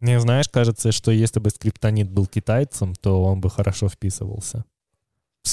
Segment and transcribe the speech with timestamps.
[0.00, 4.64] Мне, знаешь, кажется, что если бы скриптонит был китайцем, то он бы хорошо вписывался.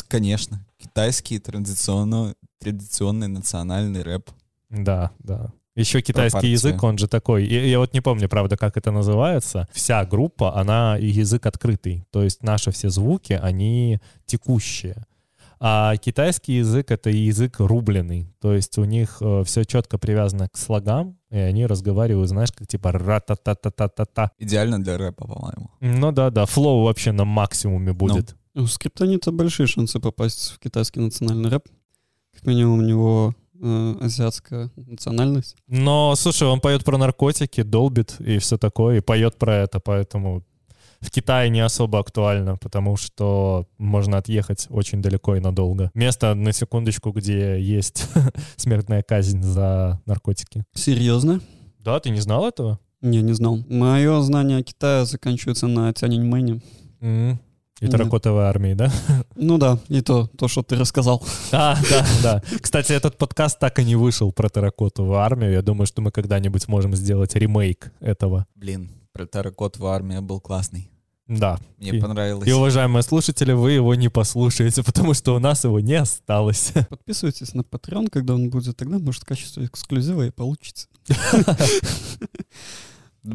[0.07, 0.65] Конечно.
[0.77, 4.29] Китайский традиционно, традиционный национальный рэп.
[4.69, 5.53] Да, да.
[5.75, 7.45] Еще китайский язык, он же такой.
[7.45, 9.67] Я, я вот не помню, правда, как это называется.
[9.71, 12.05] Вся группа, она и язык открытый.
[12.11, 15.05] То есть наши все звуки, они текущие.
[15.59, 18.33] А китайский язык— это язык рубленый.
[18.41, 22.91] То есть у них все четко привязано к слогам, и они разговаривают, знаешь, как типа
[22.91, 24.31] ра-та-та-та-та-та-та.
[24.37, 25.71] Идеально для рэпа, по-моему.
[25.81, 28.35] Ну да-да, флоу вообще на максимуме будет.
[28.53, 31.67] У скриптонита большие шансы попасть в китайский национальный рэп.
[32.33, 35.55] Как минимум у него э, азиатская национальность.
[35.67, 40.43] Но, слушай, он поет про наркотики, долбит и все такое, и поет про это, поэтому
[41.03, 45.91] в Китае не особо актуально, потому что можно отъехать очень далеко и надолго.
[45.93, 48.07] Место, на секундочку, где есть
[48.55, 50.63] смертная казнь за наркотики.
[50.73, 51.41] Серьезно?
[51.79, 52.79] Да, ты не знал этого?
[53.01, 53.59] Не, не знал.
[53.67, 56.61] Мое знание о Китае заканчивается на Тяньаньмэне.
[57.01, 57.39] М.
[57.81, 57.91] И Нет.
[57.91, 58.89] терракотовой армии, да?
[59.35, 61.21] Ну да, и то, то, что ты рассказал.
[61.51, 62.43] А, да, да.
[62.61, 65.51] Кстати, этот подкаст так и не вышел про терракотовую армию.
[65.51, 68.45] Я думаю, что мы когда-нибудь сможем сделать ремейк этого.
[68.55, 70.92] Блин, про терракотовую армию был классный.
[71.27, 71.57] Да.
[71.77, 72.47] Мне И- понравилось.
[72.47, 76.73] И, уважаемые слушатели, вы его не послушаете, потому что у нас его не осталось.
[76.89, 80.87] Подписывайтесь на Patreon, когда он будет, тогда, может, качество эксклюзива и получится.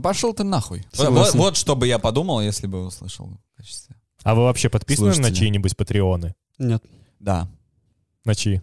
[0.03, 0.84] Пошел ты нахуй.
[0.97, 3.97] Вот, что бы я подумал, если бы услышал в качестве.
[4.23, 6.34] А вы вообще подписаны на чьи-нибудь патреоны?
[6.58, 6.84] Нет.
[7.20, 7.48] Да.
[8.25, 8.61] На чьи?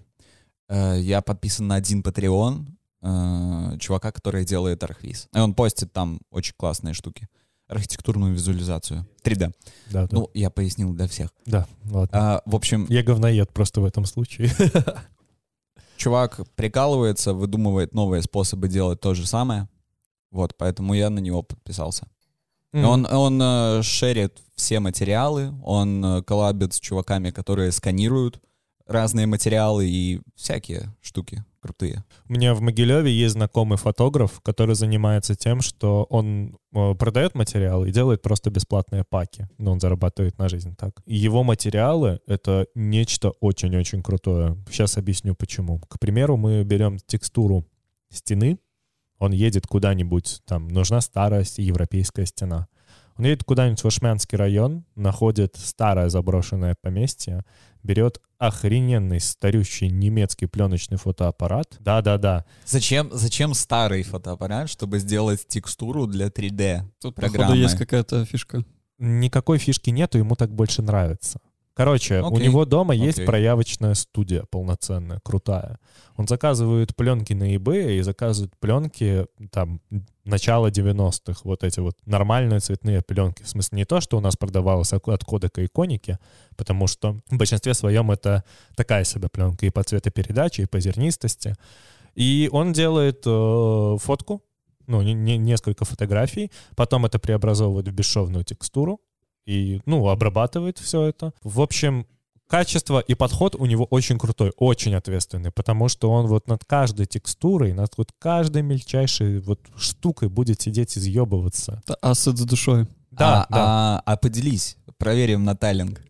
[0.68, 2.68] Э, Я подписан на один Patreon
[3.02, 5.28] э, чувака, который делает архвиз.
[5.34, 7.28] И он постит там очень классные штуки.
[7.68, 9.08] Архитектурную визуализацию.
[9.24, 9.54] 3D.
[9.92, 10.08] Да, да.
[10.12, 11.30] Ну, я пояснил для всех.
[11.46, 12.10] да, ладно.
[12.14, 14.52] А, в общем, Я говноед просто в этом случае.
[15.98, 19.68] чувак прикалывается, выдумывает новые способы делать то же самое.
[20.32, 22.08] Вот, поэтому я на него подписался.
[22.74, 28.42] И Он, он э, шерит все материалы, он э, коллабит с чуваками, которые сканируют
[28.86, 32.04] разные материалы и всякие штуки крутые.
[32.30, 37.90] У меня в Могилеве есть знакомый фотограф, который занимается тем, что он э, продает материалы
[37.90, 39.48] и делает просто бесплатные паки.
[39.58, 41.02] Но он зарабатывает на жизнь так.
[41.06, 44.64] И его материалы— это нечто очень-очень крутое.
[44.70, 45.80] Сейчас объясню почему.
[45.88, 47.66] К примеру, мы берем текстуру
[48.12, 48.60] стены,
[49.18, 52.68] он едет куда-нибудь, там нужна старая европейская стена.
[53.18, 57.44] Он едет куда-нибудь в Ашмянский район, находит старое заброшенное поместье,
[57.82, 61.78] берет охрененный старющий немецкий пленочный фотоаппарат.
[61.80, 62.46] Да-да-да.
[62.66, 66.82] Зачем, зачем старый фотоаппарат, чтобы сделать текстуру для 3D?
[67.00, 67.38] Тут, Программы.
[67.38, 68.66] походу, есть какая-то фишка.
[68.98, 71.40] Никакой фишки нету, ему так больше нравится.
[71.76, 72.48] Короче, у Окей.
[72.48, 73.26] него дома есть Окей.
[73.28, 75.78] проявочная студия полноценная, крутая.
[76.16, 79.82] Он заказывает пленки на eBay и заказывает пленки там
[80.24, 83.44] начала 90-х, вот эти вот нормальные цветные пленки.
[83.44, 86.18] В смысле не то, что у нас продавалось от от кодека и коники,
[86.56, 88.46] потому что в большинстве своем это
[88.78, 91.56] такая себе пленка и по цветопередаче, и по зернистости.
[92.16, 94.42] И он делает э, фотку,
[94.88, 99.02] ну, не- не- несколько фотографий, потом это преобразовывает в бесшовную текстуру
[99.46, 101.34] и, ну, обрабатывает все это.
[101.44, 102.06] В общем,
[102.48, 107.06] качество и подход у него очень крутой, очень ответственный, потому что он вот над каждой
[107.06, 111.82] текстурой, над вот каждой мельчайшей вот штукой будет сидеть и съебываться.
[111.86, 112.88] Это ассет с душой.
[113.12, 113.58] Да, а, да.
[113.58, 116.02] А, а поделись, проверим на тайлинг.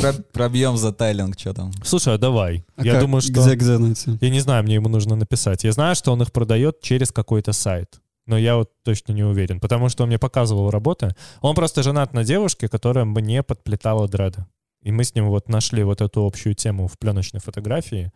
[0.00, 1.72] Про- Пробьем за тайлинг, что там.
[1.84, 2.64] Слушай, а давай.
[2.76, 3.02] А Я как?
[3.02, 3.32] думаю, что...
[3.32, 4.18] Где, где найти?
[4.20, 5.64] Я не знаю, мне ему нужно написать.
[5.64, 8.00] Я знаю, что он их продает через какой-то сайт.
[8.30, 11.16] Но я вот точно не уверен, потому что он мне показывал работы.
[11.40, 14.46] Он просто женат на девушке, которая мне подплетала дреды.
[14.82, 18.12] И мы с ним вот нашли вот эту общую тему в пленочной фотографии.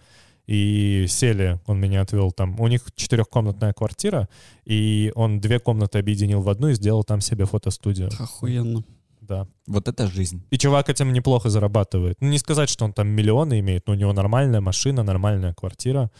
[0.47, 2.61] И сели, он меня отвел там.
[2.61, 4.29] У них четырехкомнатная квартира,
[4.65, 8.09] и он две комнаты объединил в одну и сделал там себе фотостудию.
[8.21, 8.85] Охуенно.
[9.21, 9.49] Да.
[9.67, 10.45] Вот это жизнь.
[10.51, 12.19] И чувак этим неплохо зарабатывает.
[12.21, 16.13] Ну, не сказать, что он там миллионы имеет, но у него нормальная машина, нормальная квартира.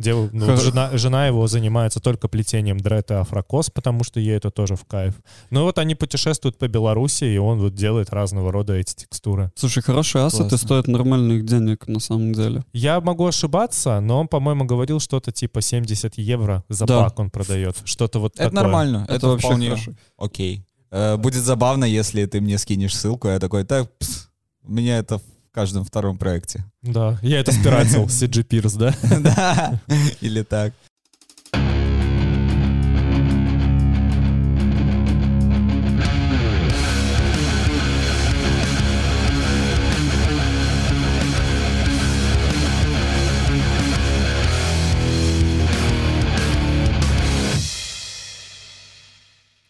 [0.00, 4.50] Дев- ну, жена, жена его занимается только плетением дред и афрокос, потому что ей это
[4.50, 5.14] тоже в кайф.
[5.50, 9.50] Ну вот они путешествуют по Беларуси, и он вот делает разного рода эти текстуры.
[9.54, 10.58] Слушай, хорошие ассеты Классно.
[10.58, 12.64] стоят нормальных денег на самом деле.
[12.72, 17.04] Я могу ошибаться, но он, по-моему, говорил что-то типа 70 евро за Да.
[17.04, 17.76] пак он продает.
[17.84, 18.62] Что-то вот Это такое.
[18.62, 19.04] нормально.
[19.04, 19.92] Это, Это, вообще вполне хорошо.
[20.16, 20.64] окей.
[20.90, 24.28] Э, Будет забавно, если ты мне скинешь ссылку, я такой, так, пс,
[24.64, 26.64] у меня это в каждом втором проекте.
[26.80, 28.94] Да, я это спиратил, CG Pierce, да?
[29.20, 29.80] Да,
[30.20, 30.72] или так.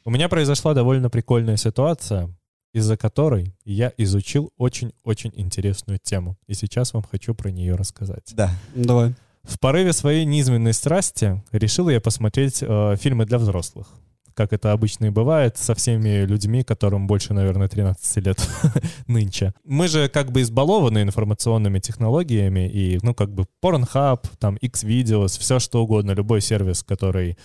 [0.05, 2.35] У меня меня произошла довольно прикольная ситуация,
[2.73, 6.37] из-за которой я изучил очень-очень интересную тему.
[6.47, 8.33] И сейчас вам хочу про нее рассказать.
[8.35, 8.51] Да.
[8.75, 9.15] Давай.
[9.43, 13.89] В порыве своей низменной страсти решил я посмотреть э, фильмы для взрослых.
[14.35, 18.49] Как это обычно и бывает со всеми людьми, которым больше, наверное, 13 лет
[19.07, 19.53] нынче.
[19.65, 25.59] Мы же как бы избалованы информационными технологиями, и, ну, как бы Pornhub, там, X-Videos, все
[25.59, 27.37] что угодно, любой сервис, который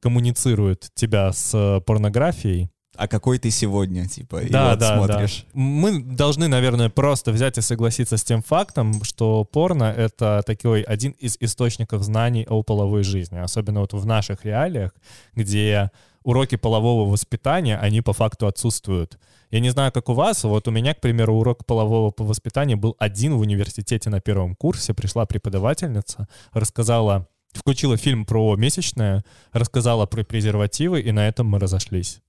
[0.00, 5.44] коммуницирует тебя с э, порнографией, А какой ты сегодня, типа, и да, вот да, смотришь.
[5.54, 5.60] да.
[5.60, 11.12] Мы должны, наверное, просто взять и согласиться с тем фактом, что порно— это такой один
[11.12, 14.90] из источников знаний о половой жизни, особенно вот в наших реалиях,
[15.36, 15.92] где
[16.24, 19.16] уроки полового воспитания, они по факту отсутствуют.
[19.52, 22.96] Я не знаю, как у вас, вот у меня, к примеру, урок полового воспитания был
[22.98, 24.92] один в университете на первом курсе.
[24.92, 32.20] Пришла преподавательница, рассказала, включила фильм про месячное, рассказала про презервативы, и на этом мы разошлись.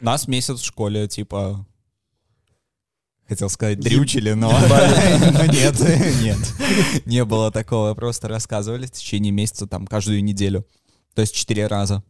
[0.00, 1.66] Нас месяц в школе, типа,
[3.28, 4.50] хотел сказать, дрючили, но
[5.32, 5.74] но нет,
[6.22, 6.38] нет,
[7.06, 7.94] не было такого.
[7.94, 10.66] Просто рассказывали в течение месяца, там, каждую неделю.
[11.14, 12.02] То есть четыре раза.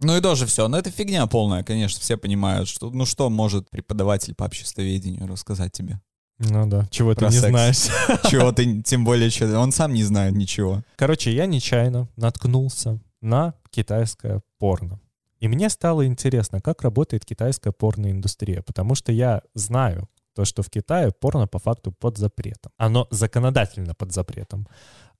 [0.00, 0.68] Ну и тоже все.
[0.68, 2.00] Но это фигня полная, конечно.
[2.00, 6.00] Все понимают, что ну что может преподаватель по обществоведению рассказать тебе?
[6.38, 7.48] Ну да, чего ты Про не секс.
[7.50, 8.20] знаешь.
[8.30, 10.82] Чего ты, тем более, что он сам не знает ничего.
[10.96, 14.98] Короче, я нечаянно наткнулся на китайское порно.
[15.42, 20.70] И мне стало интересно, как работает китайская порноиндустрия, потому что я знаю то, что в
[20.70, 22.70] Китае порно по факту под запретом.
[22.76, 24.68] Оно законодательно под запретом.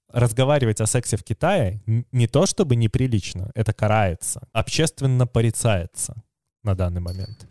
[0.07, 1.81] Разговаривать о сексе в Китае
[2.13, 6.15] не то чтобы неприлично, это карается, общественно порицается
[6.63, 7.45] на данный момент.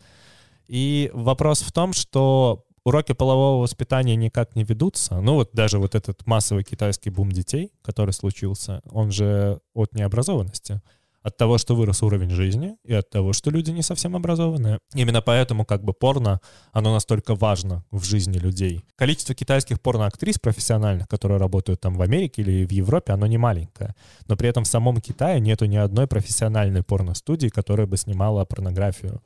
[0.67, 5.21] И вопрос в том, что уроки полового воспитания никак не ведутся.
[5.21, 10.81] Ну вот даже вот этот массовый китайский бум детей, который случился, он же от необразованности.
[11.23, 14.79] От того, что вырос уровень жизни, и от того, что люди не совсем образованные.
[14.93, 16.39] Именно поэтому как бы порно,
[16.73, 18.83] оно настолько важно в жизни людей.
[18.95, 23.95] Количество китайских порноактрис профессиональных, которые работают там в Америке или в Европе, оно не маленькое.
[24.27, 29.21] Но при этом в самом Китае нету ни одной профессиональной порностудии, которая бы снимала порнографию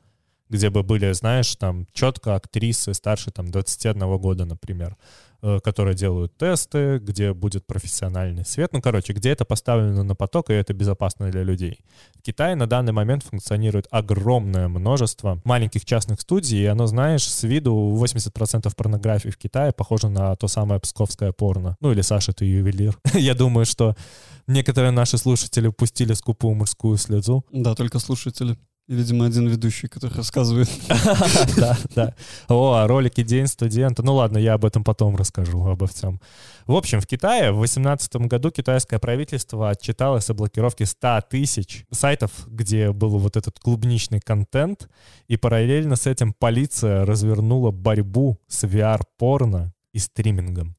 [0.48, 4.96] где бы были, знаешь, там четко актрисы старше там 21 года, например,
[5.40, 8.72] которые делают тесты, где будет профессиональный свет.
[8.72, 11.80] Ну, короче, где это поставлено на поток, и это безопасно для людей.
[12.18, 17.42] В Китае на данный момент функционирует огромное множество маленьких частных студий, и оно, знаешь, с
[17.44, 21.76] виду 80% порнографии в Китае похоже на то самое псковское порно.
[21.80, 22.98] Ну, или Саша, ты ювелир.
[23.14, 23.94] Я думаю, что
[24.46, 27.44] некоторые наши слушатели пустили скупую мужскую слезу.
[27.52, 28.56] Да, только слушатели.
[28.88, 30.70] Видимо, один ведущий, который рассказывает.
[31.56, 32.14] Да, да.
[32.48, 34.02] О, а ролики День студента.
[34.02, 36.20] Ну ладно, я об этом потом расскажу, обо всем.
[36.66, 42.30] В общем, в Китае в 2018 году китайское правительство отчиталось о блокировке 100 тысяч сайтов,
[42.46, 44.88] где был вот этот клубничный контент,
[45.26, 50.77] и параллельно с этим полиция развернула борьбу с VR-порно и стримингом.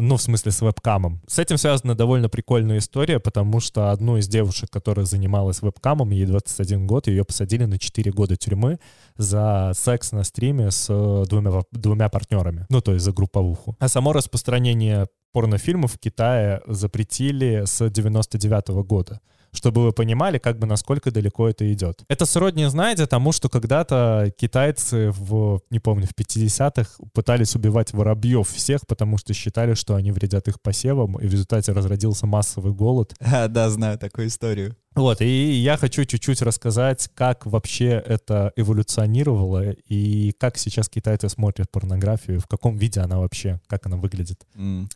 [0.00, 1.20] Ну, в смысле, с вебкамом.
[1.26, 6.24] С этим связана довольно прикольная история, потому что одну из девушек, которая занималась вебкамом, ей
[6.24, 8.78] 21 год, ее посадили на 4 года тюрьмы
[9.16, 12.64] за секс на стриме с э, двумя, двумя партнерами.
[12.70, 13.76] Ну, то есть за групповуху.
[13.80, 19.20] А само распространение порнофильмов в Китае запретили с 99 года
[19.58, 22.04] чтобы вы понимали, как бы насколько далеко это идет.
[22.08, 28.48] Это сродни, знаете, тому, что когда-то китайцы в, не помню, в 50-х пытались убивать воробьев
[28.48, 33.14] всех, потому что считали, что они вредят их посевам, и в результате разродился массовый голод.
[33.38, 34.74] А, да, знаю такую историю.
[34.94, 41.70] Вот, и я хочу чуть-чуть рассказать, как вообще это эволюционировало и как сейчас китайцы смотрят
[41.70, 44.44] порнографию, в каком виде она вообще, как она выглядит.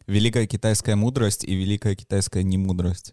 [0.07, 3.13] Великая китайская мудрость и великая китайская немудрость.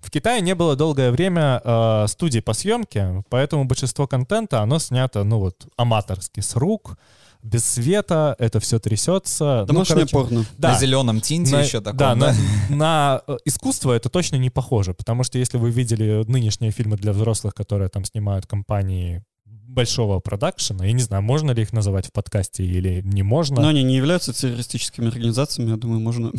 [0.00, 5.24] В Китае не было долгое время э, студий по съемке, поэтому большинство контента, оно снято,
[5.24, 6.98] ну вот, аматорски, с рук,
[7.42, 9.60] без света, это все трясется.
[9.60, 10.44] Ну, Домашнее короче, порно.
[10.58, 12.34] Да, На зеленом тинте на- еще таком, да, да?
[12.68, 16.96] На, на, э, искусство это точно не похоже, потому что если вы видели нынешние фильмы
[16.96, 19.24] для взрослых, которые там снимают компании
[19.72, 23.60] большого продакшена, я не знаю, можно ли их называть в подкасте или не можно.
[23.60, 26.30] Но они не являются террористическими организациями, я думаю, можно.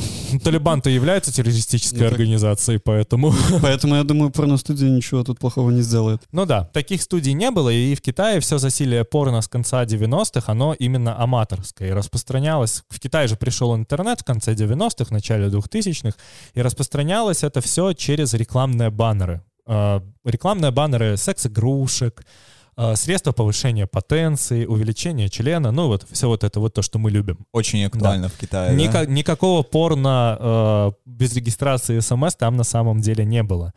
[0.43, 3.33] Талибан-то является террористической Ну организацией, поэтому...
[3.61, 6.21] Поэтому, я думаю, порностудия ничего тут плохого не сделает.
[6.31, 10.51] Ну да, таких студий не было, и в Китае все засилие порно с конца 90-х,
[10.51, 12.83] оно именно аматорское, и распространялось...
[12.89, 16.17] В Китае же пришел интернет в конце 90-х, в начале 2000-х,
[16.53, 19.41] и распространялось это все через рекламные баннеры.
[19.65, 22.25] Э, Рекламные баннеры секс-игрушек,
[22.95, 27.45] средства повышения потенции, увеличения члена, ну вот все вот это вот то, что мы любим.
[27.51, 28.71] Очень актуально в Китае.
[28.71, 28.75] да?
[28.83, 33.73] Ника- Никакого порно э, без регистрации смс там на самом деле не было.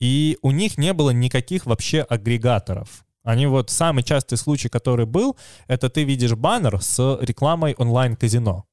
[0.00, 3.04] И у них не было никаких вообще агрегаторов.
[3.22, 5.36] Они вот самый частый случай, который был,
[5.68, 8.64] это ты видишь баннер с рекламой онлайн-казино.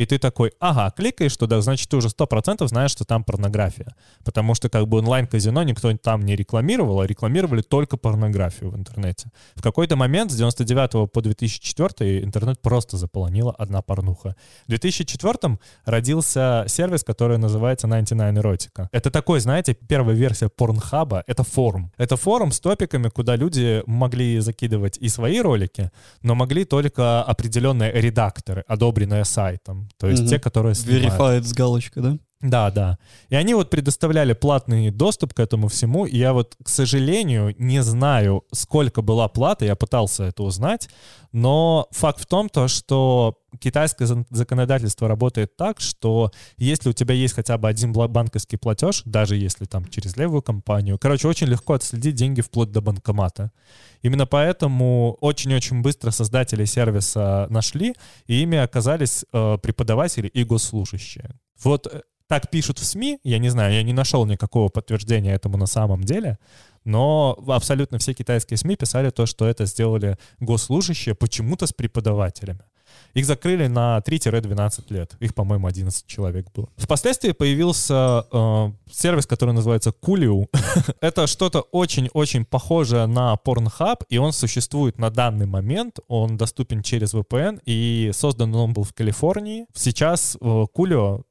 [0.00, 3.94] И ты такой, ага, кликаешь туда, значит, ты уже 100% знаешь, что там порнография.
[4.24, 9.30] Потому что как бы онлайн-казино никто там не рекламировал, а рекламировали только порнографию в интернете.
[9.56, 14.36] В какой-то момент с 99 по 2004 интернет просто заполонила одна порнуха.
[14.64, 18.88] В 2004 родился сервис, который называется 99 Erotica.
[18.92, 21.92] Это такой, знаете, первая версия порнхаба, это форум.
[21.98, 25.90] Это форум с топиками, куда люди могли закидывать и свои ролики,
[26.22, 29.89] но могли только определенные редакторы, одобренные сайтом.
[29.98, 30.30] То есть Мгм.
[30.30, 31.12] те, которые снимают.
[31.14, 32.18] Verified с галочкой, да?
[32.40, 32.98] Да, да.
[33.28, 36.06] И они вот предоставляли платный доступ к этому всему.
[36.06, 39.66] И я вот, к сожалению, не знаю, сколько была плата.
[39.66, 40.88] Я пытался это узнать.
[41.32, 47.34] Но факт в том, то, что китайское законодательство работает так, что если у тебя есть
[47.34, 52.14] хотя бы один банковский платеж, даже если там через левую компанию, короче, очень легко отследить
[52.14, 53.52] деньги вплоть до банкомата.
[54.00, 57.94] Именно поэтому очень-очень быстро создатели сервиса нашли,
[58.26, 61.38] и ими оказались э, преподаватели и госслужащие.
[61.62, 65.56] Вот э, так пишут в СМИ, я не знаю, я не нашел никакого подтверждения этому
[65.56, 66.38] на самом деле,
[66.84, 72.60] но абсолютно все китайские СМИ писали то, что это сделали госслужащие почему-то с преподавателями.
[73.14, 75.16] Их закрыли на 3-12 лет.
[75.20, 76.68] Их, по-моему, 11 человек было.
[76.76, 80.46] Впоследствии появился э, сервис, который называется Coolio.
[81.00, 85.98] Это что-то очень-очень похожее на Pornhub, и он существует на данный момент.
[86.08, 89.66] Он доступен через VPN, и создан он был в Калифорнии.
[89.74, 90.64] Сейчас э,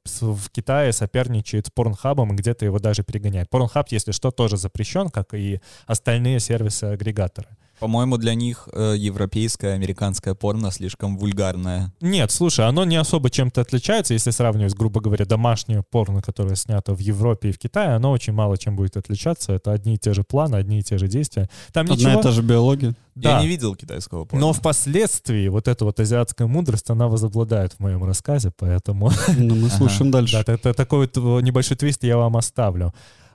[0.04, 3.48] с- в Китае соперничает с Pornhub, и где-то его даже перегоняет.
[3.50, 7.48] Pornhub, если что, тоже запрещен, как и остальные сервисы-агрегаторы.
[7.80, 11.92] По-моему, для них э, европейское, американское порно слишком вульгарное.
[12.00, 16.94] Нет, слушай, оно не особо чем-то отличается, если сравнивать, грубо говоря, домашнее порно, которое снято
[16.94, 19.52] в Европе и в Китае, оно очень мало чем будет отличаться.
[19.52, 21.48] Это одни и те же планы, одни и те же действия.
[21.72, 22.20] Там Одна ничего...
[22.20, 22.94] и та же биология.
[23.14, 23.36] Да.
[23.36, 24.46] Я не видел китайского порно.
[24.46, 29.68] Но впоследствии вот эта вот азиатская мудрость, она возобладает в моем рассказе, поэтому Ну, мы
[29.70, 30.42] слушаем дальше.
[30.46, 32.92] да, это такой вот э, небольшой твист я вам оставлю.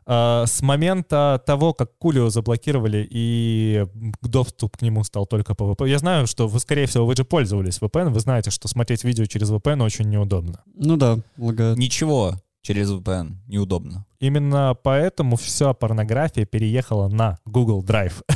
[0.08, 3.86] А, С момента того, как Кулио заблокировали и
[4.22, 7.24] доступ к нему стал только по VPN, я знаю, что вы, скорее всего, вы же
[7.24, 10.62] пользовались VPN, вы знаете, что смотреть видео через VPN очень неудобно.
[10.76, 11.78] Ну да, лагает.
[11.78, 14.06] Ничего через VPN неудобно.
[14.20, 18.14] Именно поэтому вся порнография переехала на Google Drive.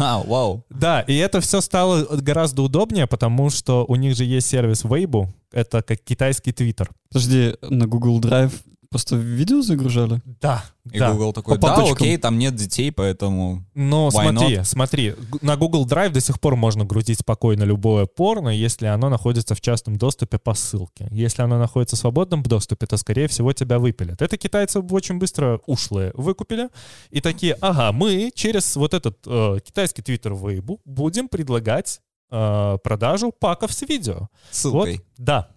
[0.00, 0.64] А, вау.
[0.70, 5.28] Да, и это все стало гораздо удобнее, потому что у них же есть сервис Weibo,
[5.52, 6.90] это как китайский Твиттер.
[7.08, 8.52] Подожди, на Google Drive
[8.94, 10.20] просто видео загружали?
[10.40, 11.10] Да, И да.
[11.12, 11.96] Google такой, По да, папочкам.
[11.96, 13.64] окей, там нет детей, поэтому...
[13.74, 18.50] Но смотри, смотри, г- на Google Drive до сих пор можно грузить спокойно любое порно,
[18.50, 21.08] если оно находится в частном доступе по ссылке.
[21.10, 24.22] Если оно находится в свободном доступе, то, скорее всего, тебя выпилят.
[24.22, 26.68] Это китайцы очень быстро ушлые выкупили
[27.10, 33.32] и такие, ага, мы через вот этот э, китайский твиттер Weibo будем предлагать э, продажу
[33.32, 34.28] паков с видео.
[34.52, 34.92] Ссылкой.
[34.98, 35.48] Вот, да.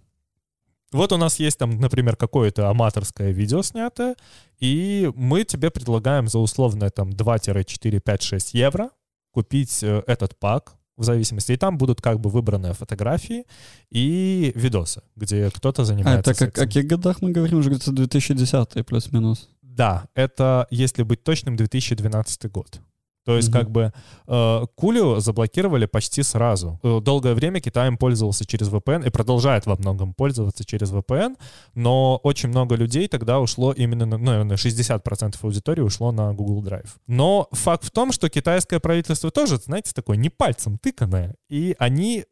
[0.92, 4.16] Вот у нас есть там, например, какое-то аматорское видео снятое,
[4.60, 8.90] и мы тебе предлагаем за условное там 2-4-5-6 евро
[9.32, 11.52] купить э, этот пак в зависимости.
[11.52, 13.46] И там будут как бы выбранные фотографии
[13.92, 17.60] и видосы, где кто-то А занимается это как, о каких годах мы говорим?
[17.60, 19.50] Уже где-то 2010 плюс-минус.
[19.62, 22.80] Да, это, если быть точным, 2012 год.
[23.28, 23.58] То есть, Мгм.
[23.60, 23.92] как бы,
[24.28, 26.80] э, Кулио заблокировали почти сразу.
[26.82, 31.36] Э, Долгое время Китай им пользовался через VPN и продолжает во многом пользоваться через VPN,
[31.76, 36.64] но очень много людей тогда ушло именно, на, ну, наверное, 60% аудитории ушло на Google
[36.64, 36.88] Drive.
[37.08, 42.24] Но факт в том, что китайское правительство тоже, знаете, такое не пальцем тыканное, и они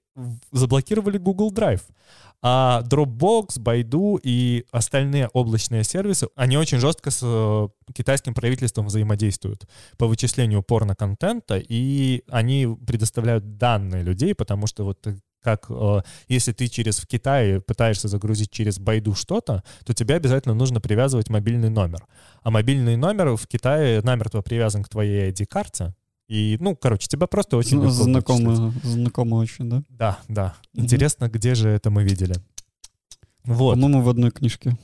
[0.54, 1.82] заблокировали Google Drive.
[2.48, 9.66] А Dropbox, Baidu и остальные облачные сервисы, они очень жестко с э, китайским правительством взаимодействуют
[9.98, 16.52] по вычислению порно-контента, и они предоставляют данные людей, потому что вот э, как э, если
[16.52, 21.72] ты через в Китае пытаешься загрузить через Байду что-то, то тебе обязательно нужно привязывать мобильный
[21.72, 22.06] номер.
[22.44, 25.96] А мобильный номер в Китае намертво привязан к твоей ID-карте.
[26.28, 27.92] И, ну, короче, тебя просто очень легко.
[27.92, 29.84] Знакомо, знакомо очень, да?
[29.90, 30.56] Да, да.
[30.74, 32.36] Интересно, где же это мы видели?
[33.44, 33.76] Вот.
[33.76, 34.76] По-моему, в одной книжке.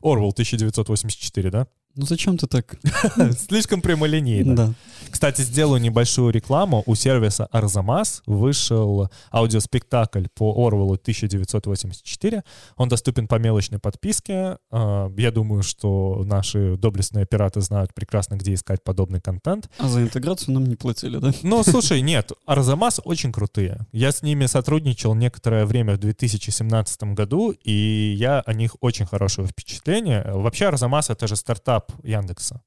[0.00, 1.66] Орвал 1984, да?
[1.96, 2.76] Ну зачем ты так?
[3.48, 4.54] Слишком прямолинейно.
[4.54, 4.72] Да.
[5.10, 6.82] Кстати, сделаю небольшую рекламу.
[6.84, 12.42] У сервиса Арзамас вышел аудиоспектакль по Орвелу 1984.
[12.76, 14.58] Он доступен по мелочной подписке.
[14.70, 19.70] А, Я думаю, что наши доблестные пираты знают прекрасно, где искать подобный контент.
[19.78, 21.32] А за интеграцию нам не платили, да?
[21.42, 23.86] Ну, слушай, нет, Арзамас очень крутые.
[23.92, 29.48] Я с ними сотрудничал некоторое время в 2017 году, и я о них очень хорошее
[29.48, 30.24] впечатление.
[30.26, 32.62] Вообще Арзамас— это же стартап Яндекса.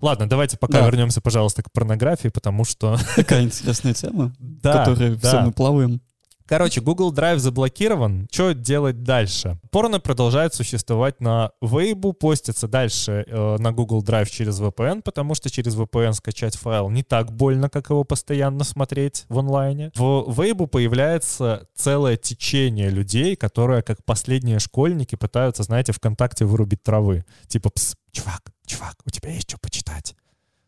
[0.00, 0.86] Ладно, давайте пока Да.
[0.86, 2.98] вернемся, пожалуйста, к порнографии, потому что...
[3.16, 5.28] Такая интересная тема, Да, которой да.
[5.28, 6.00] все мы плаваем.
[6.46, 8.26] Короче, Google Drive заблокирован.
[8.32, 9.58] Что делать дальше?
[9.70, 15.50] Порно продолжает существовать на Weibo, постится дальше э, на Google Drive через VPN, потому что
[15.50, 19.92] через VPN скачать файл не так больно, как его постоянно смотреть в онлайне.
[19.94, 27.26] В Weibo появляется целое течение людей, которые, как последние школьники, пытаются, знаете, ВКонтакте вырубить травы.
[27.46, 30.14] Типа, пс, чувак, чувак, у тебя есть что почитать?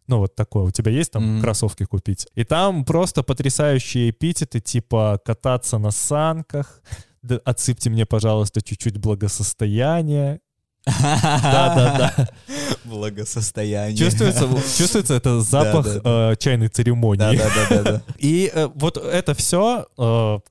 [0.06, 0.64] Ну, вот такое.
[0.64, 1.40] У тебя есть там Мгм.
[1.42, 2.26] кроссовки купить?
[2.34, 6.82] И там просто потрясающие эпитеты, типа кататься на санках,
[7.22, 10.40] да отсыпьте мне, пожалуйста, чуть-чуть благосостояния.
[10.86, 12.28] Да-да-да.
[12.84, 13.96] Благосостояние.
[13.96, 16.32] Чувствуется, чувствуется это запах Да-да-да.
[16.32, 17.36] э, чайной церемонии.
[17.36, 18.02] Да-да-да.
[18.18, 19.86] И э, вот это все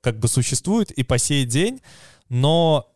[0.01, 1.81] как бы существует и по сей день,
[2.29, 2.87] но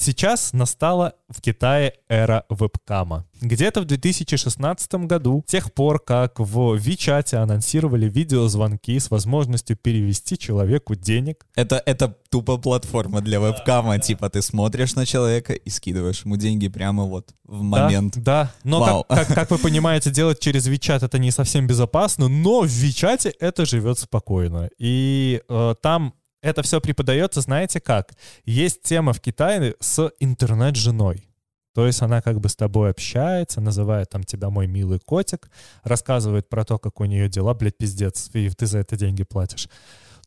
[0.00, 3.26] сейчас настала в Китае эра вебкама.
[3.40, 10.38] Где-то в 2016 году, с тех пор, как в WeChat анонсировали видеозвонки с возможностью перевести
[10.38, 13.98] человеку денег, Это, это тупо платформа для вебкама.
[13.98, 18.14] Типа ты смотришь на человека и скидываешь ему деньги прямо вот в момент.
[18.16, 18.50] Да, да.
[18.64, 19.04] но Вау.
[19.08, 23.34] как, как- как вы понимаете, делать через WeChat это не совсем безопасно, но в WeChat
[23.38, 24.70] это живет спокойно.
[24.78, 26.14] И э, там
[26.46, 28.14] это все преподается, знаете как?
[28.44, 31.28] Есть тема в Китае с интернет-женой.
[31.74, 35.50] То есть она как бы с тобой общается, называет там тебя мой милый котик,
[35.82, 39.68] рассказывает про то, как у нее дела, блядь, пиздец, и ты за это деньги платишь.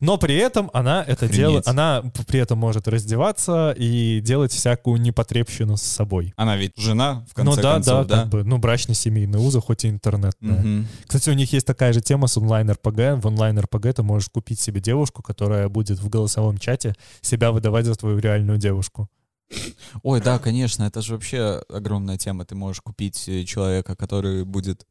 [0.00, 1.36] Но при этом она это Охренеть.
[1.36, 6.32] делает, она при этом может раздеваться и делать всякую непотребщину с собой.
[6.36, 8.22] Она ведь жена, в конце ну да, концов, да, да?
[8.22, 10.60] как бы, ну брачно-семейные узы, хоть и интернетная.
[10.60, 10.88] Мгм.
[11.06, 13.22] Кстати, у них есть такая же тема с онлайн-РПГ.
[13.22, 17.94] В онлайн-РПГ ты можешь купить себе девушку, которая будет в голосовом чате себя выдавать за
[17.94, 19.08] твою реальную девушку.
[20.02, 22.44] Ой, да, конечно, это же вообще огромная тема.
[22.44, 24.86] Ты можешь купить э, человека, который будет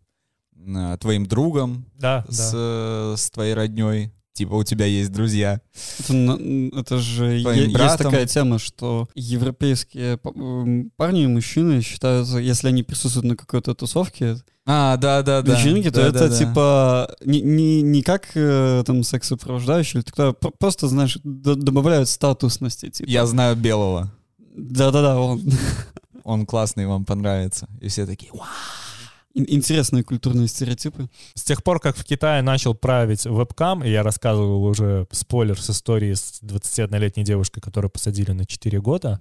[0.55, 3.13] э, твоим другом, Да, с, да.
[3.13, 4.11] э, с твоей родней.
[4.39, 5.59] Типа у тебя есть друзья.
[5.99, 6.39] Это,
[6.77, 8.05] это же Твоим есть братом.
[8.09, 14.37] такая тема, что европейские м, парни и мужчины считаются, если они присутствуют на какой-то тусовке,
[14.65, 15.59] А, да, да, да.
[15.59, 16.37] вечеринке, то Да, это да, да.
[16.37, 22.89] типа не, не, не как э, там секс-сопровождающий, или такое, п- просто, знаешь, добавляют статусности.
[22.89, 23.09] Типа.
[23.09, 24.09] Я знаю белого.
[24.55, 25.43] Да-да-да, он.
[26.23, 27.67] Он классный, вам понравится.
[27.81, 28.43] И все такие, «Вау».
[29.35, 31.07] Ин- Интересные культурные стереотипы.
[31.35, 35.69] С тех пор, как в Китае начал править вебкам, и я рассказывал уже спойлер с
[35.69, 39.19] историей с 21-летней девушкой, которую посадили на 4 года,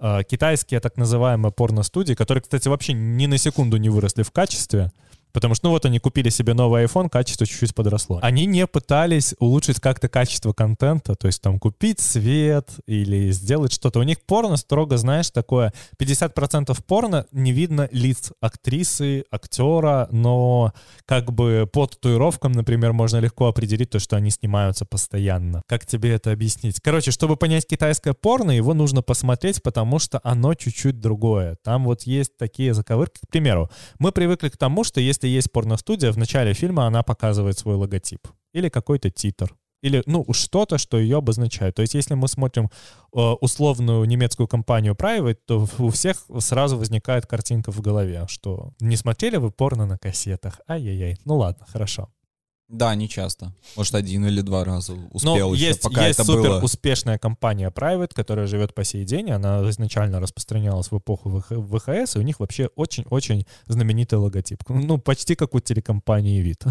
[0.00, 4.92] э, китайские так называемые порно-студии, которые, кстати, вообще ни на секунду не выросли в качестве,
[5.38, 8.18] потому что, ну вот они купили себе новый iPhone, качество чуть-чуть подросло.
[8.22, 14.00] Они не пытались улучшить как-то качество контента, то есть там купить свет или сделать что-то.
[14.00, 15.72] У них порно строго, знаешь, такое
[16.02, 20.72] 50% порно не видно лиц актрисы, актера, но
[21.06, 25.62] как бы по татуировкам, например, можно легко определить то, что они снимаются постоянно.
[25.68, 26.80] Как тебе это объяснить?
[26.80, 31.58] Короче, чтобы понять китайское порно, его нужно посмотреть, потому что оно чуть-чуть другое.
[31.62, 33.20] Там вот есть такие заковырки.
[33.24, 33.70] К примеру,
[34.00, 38.26] мы привыкли к тому, что если есть порностудия, в начале фильма она показывает свой логотип
[38.52, 39.54] или какой-то титр.
[39.80, 41.76] Или, ну, что-то, что ее обозначает.
[41.76, 42.68] То есть, если мы смотрим
[43.14, 48.96] э, условную немецкую компанию Private, то у всех сразу возникает картинка в голове, что не
[48.96, 50.60] смотрели вы порно на кассетах.
[50.68, 51.18] Ай-яй-яй.
[51.24, 52.08] Ну ладно, хорошо.
[52.68, 53.54] Да, не часто.
[53.76, 56.60] Может, один или два раза Но успел еще, есть, пока есть это супер было.
[56.60, 59.30] успешная компания Private, которая живет по сей день.
[59.30, 64.62] Она изначально распространялась в эпоху ВХ- ВХС, и у них вообще очень-очень знаменитый логотип.
[64.68, 66.62] Ну, почти как у телекомпании вид.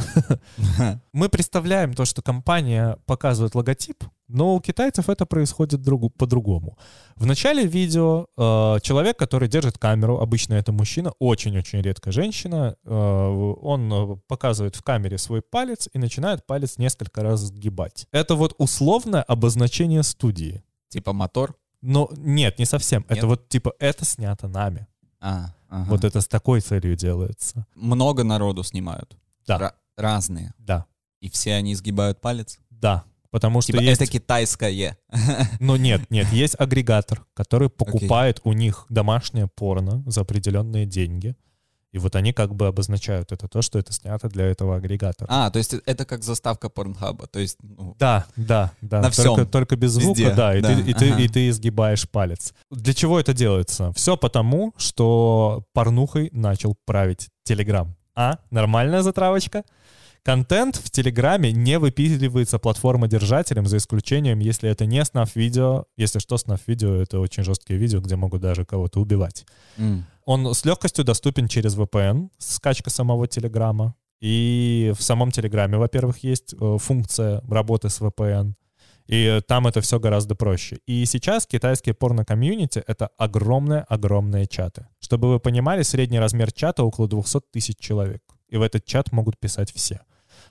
[1.14, 6.78] Мы представляем то, что компания показывает логотип, но у китайцев это происходит другу- по-другому.
[7.16, 12.90] В начале видео э, человек, который держит камеру, обычно это мужчина, очень-очень редко женщина, э,
[12.92, 18.08] он э, показывает в камере свой палец и начинает палец несколько раз сгибать.
[18.12, 20.64] Это вот условное обозначение студии.
[20.90, 21.56] Типа мотор.
[21.82, 23.06] Но нет, не совсем.
[23.10, 23.20] Нет?
[23.20, 24.88] Это вот типа это снято нами.
[25.20, 25.90] А, ага.
[25.90, 27.66] Вот это с такой целью делается.
[27.76, 29.18] Много народу снимают.
[29.46, 29.58] Да.
[29.60, 30.54] Ра- разные.
[30.58, 30.86] Да,
[31.22, 32.60] И все они сгибают палец.
[32.70, 33.04] да.
[33.32, 34.02] Потому что Типа есть...
[34.02, 34.98] это китайское.
[35.60, 41.36] Но нет, нет, есть агрегатор, который покупает у них домашнее порно за определенные деньги.
[41.94, 45.28] И вот они как бы обозначают это то, что это снято для этого агрегатора.
[45.32, 47.58] А, то есть это как заставка порнхаба, то есть...
[47.62, 48.98] Ну, Да, да, да.
[49.02, 49.48] На только, всем.
[49.48, 51.22] только без звука, Везде, да, и, да, Ты, и, ты, ага.
[51.22, 52.54] и ты изгибаешь палец.
[52.70, 53.94] Для чего это делается?
[53.94, 57.96] Все потому, что порнухой начал править Телеграм.
[58.16, 58.40] А?
[58.52, 59.64] Нормальная затравочка?
[60.28, 65.86] Контент в Телеграме не выпиливается платформодержателем, за исключением, если это не снав-видео.
[65.96, 69.46] Если что, снав-видео— это очень жесткие видео, где могут даже кого-то убивать.
[69.78, 70.06] м.
[70.26, 73.96] Он с легкостью доступен через VPN, скачка самого Телеграма.
[74.20, 78.56] И в самом Телеграме, во-первых, есть э, функция работы с VPN.
[79.06, 80.80] И там это все гораздо проще.
[80.86, 84.88] И сейчас китайские порно-комьюнити— это огромные-огромные чаты.
[85.00, 88.22] Чтобы вы понимали, средний размер чата около 200 тысяч человек.
[88.50, 90.02] И в этот чат могут писать все.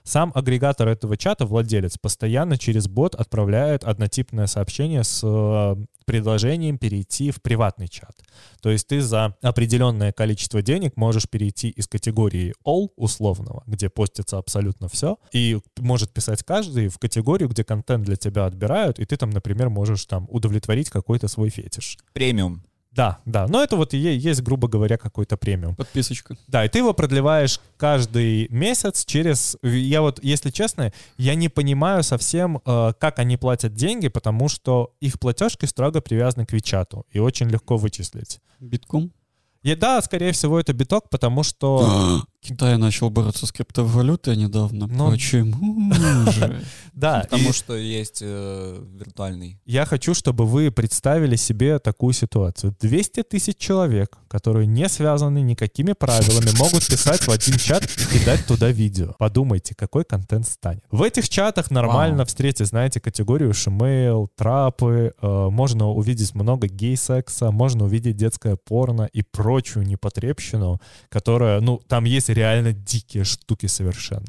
[0.07, 7.29] Сам агрегатор этого чата, владелец, постоянно через бот отправляет однотипное сообщение с э, предложением перейти
[7.29, 8.15] в приватный чат.
[8.61, 14.37] То есть ты за определенное количество денег можешь перейти из категории all условного, где постится
[14.37, 19.17] абсолютно все, и может писать каждый в категорию, где контент для тебя отбирают, и ты
[19.17, 21.97] там, например, можешь там удовлетворить какой-то свой фетиш.
[22.13, 22.63] Премиум.
[22.97, 23.45] Да, да.
[23.47, 25.75] Но это вот и есть, грубо говоря, какой-то премиум.
[25.75, 26.35] Подписочка.
[26.47, 29.55] Да, и ты его продлеваешь каждый месяц через...
[29.61, 34.95] Я вот, если честно, я не понимаю совсем, э, как они платят деньги, потому что
[34.99, 38.39] их платежки строго привязаны к Вичату, и очень легко вычислить.
[38.59, 39.13] Битком.
[39.61, 42.23] И да, скорее всего, это биток, потому что...
[42.47, 44.87] Китай начал бороться с криптовалютой недавно.
[44.87, 45.93] Ну, Почему
[46.31, 46.63] же?
[46.93, 49.59] Да, Потому что есть э, виртуальный.
[49.65, 52.73] я хочу, чтобы вы представили себе такую ситуацию.
[52.79, 58.45] 200 тысяч человек, которые не связаны никакими правилами, могут писать в один чат и кидать
[58.47, 59.13] туда видео.
[59.19, 60.83] Подумайте, какой контент станет.
[60.89, 67.83] В этих чатах нормально встретить, знаете, категорию шимейл, трапы, э, можно увидеть много гей-секса, можно
[67.85, 70.79] увидеть детское порно и прочую непотребщину,
[71.09, 74.25] которая, ну, там есть реально дикие штуки совершенно.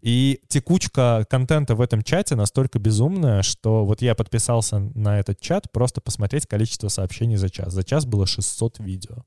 [0.00, 5.70] И текучка контента в этом чате настолько безумная, что вот я подписался на этот чат
[5.70, 7.72] просто посмотреть количество сообщений за час.
[7.72, 9.24] За час было 600 видео.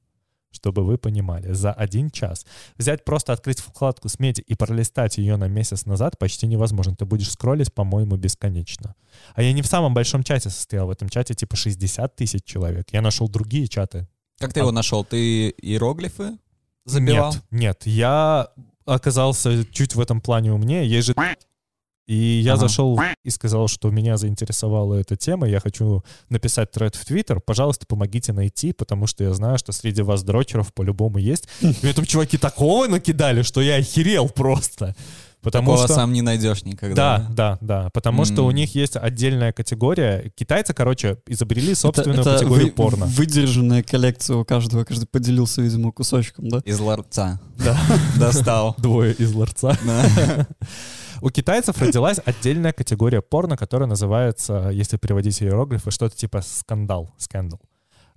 [0.52, 2.46] Чтобы вы понимали, за один час.
[2.78, 6.96] Взять просто открыть вкладку с меди и пролистать ее на месяц назад почти невозможно.
[6.96, 8.96] Ты будешь скроллить, по-моему, бесконечно.
[9.34, 10.88] А я не в самом большом чате состоял.
[10.88, 12.88] В этом чате типа 60 тысяч человек.
[12.94, 14.08] Я нашел другие чаты.
[14.40, 15.04] Как ты А- его нашел?
[15.04, 16.38] Ты иероглифы
[16.86, 17.34] забивал?
[17.34, 17.82] Нет, нет.
[17.86, 18.50] Я
[18.86, 20.88] оказался чуть в этом плане умнее.
[20.88, 21.16] Есть же...
[22.08, 22.62] И я Ага.
[22.62, 27.88] зашел и сказал, что меня заинтересовала эта тема, я хочу написать тред в Твиттер, пожалуйста,
[27.88, 31.50] помогите найти, потому что я знаю, что среди вас дрочеров по-любому есть.
[31.62, 34.96] И мне там чуваки такого накидали, что я охерел просто.
[35.46, 35.94] Потому Такого что...
[35.94, 37.20] сам не найдешь никогда.
[37.20, 37.90] Да, да, да.
[37.94, 40.32] Потому что у них есть отдельная категория.
[40.36, 43.06] Китайцы, короче, изобрели собственную Это- это категорию вы- порно.
[43.06, 44.84] Выдержанная коллекция у каждого.
[44.86, 46.62] Каждый поделился, видимо, кусочком, да?
[46.66, 47.40] Из ларца.
[47.64, 47.78] Да.
[48.20, 48.74] Достал.
[48.80, 49.78] Двое из ларца.
[51.22, 57.62] У китайцев родилась отдельная категория порно, которая называется, если переводить иероглифы, что-то типа скандал, скандал.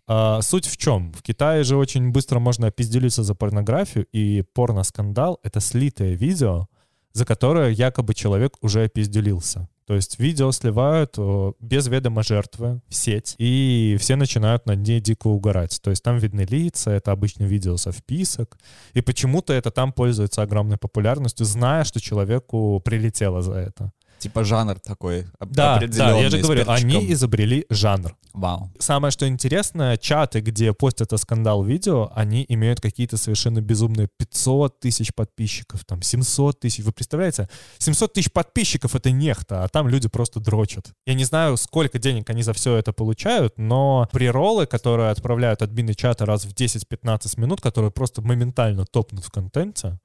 [0.07, 1.13] А, суть в чем?
[1.13, 6.69] В Китае же очень быстро можно опизделиться за порнографию, и порно-скандал— это слитое видео,
[7.13, 9.69] за которое якобы человек уже опизделился.
[9.89, 15.01] То есть видео сливают э, без ведома жертвы в сеть, и все начинают над ней
[15.01, 15.81] дико угорать.
[15.83, 18.59] То есть там видны лица, это обычно видео со вписок,
[18.93, 23.93] и почему-то это там пользуется огромной популярностью, зная, что человеку прилетело за это.
[24.19, 28.17] Типа жанр такой Да, да, я же говорю, они изобрели жанр.
[28.33, 28.71] Вау.
[28.79, 34.81] Самое, что интересно, чаты, где постят это скандал видео, они имеют какие-то совершенно безумные 500
[34.81, 36.85] тысяч подписчиков, там 700 тысяч.
[36.85, 37.49] Вы представляете?
[37.79, 40.93] 700 тысяч подписчиков— это нехта, а там люди просто дрочат.
[41.07, 45.95] Я не знаю, сколько денег они за все это получают, но приролы, которые отправляют админы
[45.95, 49.99] чата раз в 10-15 минут, которые просто моментально топнут в контенте,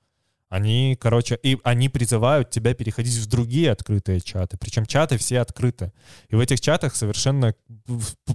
[0.54, 4.56] они, короче, и они призывают тебя переходить в другие открытые чаты.
[4.58, 5.92] Причем чаты все открыты.
[6.30, 7.56] И в этих чатах совершенно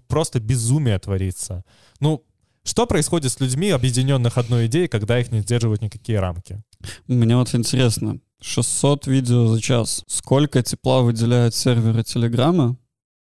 [0.09, 1.65] просто безумие творится.
[2.01, 2.25] Ну,
[2.65, 6.61] что происходит с людьми, объединенных одной идеей, когда их не сдерживают никакие рамки?
[7.07, 10.03] Мне вот интересно, 600 видео за час.
[10.09, 12.77] Сколько тепла выделяют серверы Телеграма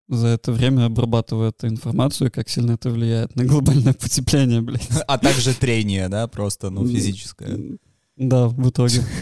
[0.09, 4.88] за это время обрабатывая эту информацию, как сильно это влияет на глобальное потепление, блядь.
[5.07, 7.79] А также трение, да, просто, ну, физическое.
[8.18, 9.02] Да, в итоге.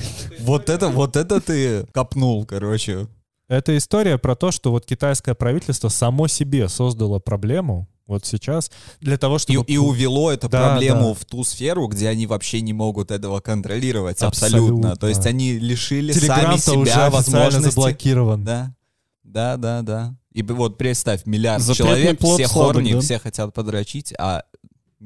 [0.40, 3.08] Вот это, вот это ты копнул, короче.
[3.48, 9.18] Это история про то, что вот китайское правительство само себе создало проблему вот сейчас для
[9.18, 9.64] того, И, чтобы...
[9.66, 11.14] и увело эту Да, проблему да.
[11.14, 14.90] в ту сферу, где они вообще не могут этого контролировать Абсолютно.
[14.90, 14.96] абсолютно.
[14.96, 17.70] То есть они лишили сами уже себя возможности.
[17.70, 18.44] заблокирован.
[18.44, 18.72] Да,
[19.24, 20.14] да, да, да.
[20.32, 23.00] И вот представь, миллиард Запретный человек, все хорни, да?
[23.00, 24.44] все хотят подрочить, а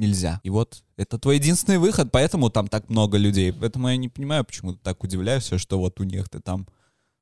[0.00, 0.40] нельзя.
[0.42, 3.52] И вот это твой единственный выход, поэтому там так много людей.
[3.52, 6.66] Поэтому я не понимаю, почему ты так удивляешься, что вот у них-то там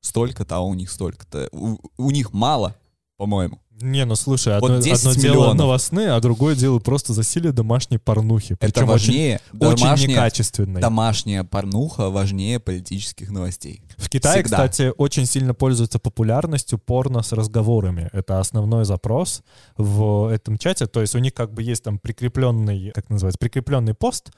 [0.01, 1.49] столько-то, а у них столько-то.
[1.51, 2.75] У, у них мало,
[3.17, 3.59] по-моему.
[3.81, 7.97] Не, ну слушай, Вот одно, 10 одно дело новостные, а другое дело просто засилие домашней
[7.97, 8.53] порнухи.
[8.53, 9.41] Это Причем важнее.
[9.53, 10.81] очень, очень домашняя, некачественной.
[10.81, 13.81] домашняя порнуха важнее политических новостей.
[13.97, 14.67] В Китае, Всегда.
[14.67, 18.09] кстати, очень сильно пользуется популярностью порно с разговорами.
[18.11, 19.43] Это основной запрос
[19.77, 20.85] в этом чате.
[20.87, 24.31] То есть у них как бы есть там прикрепленный, как называется, прикрепленный пост,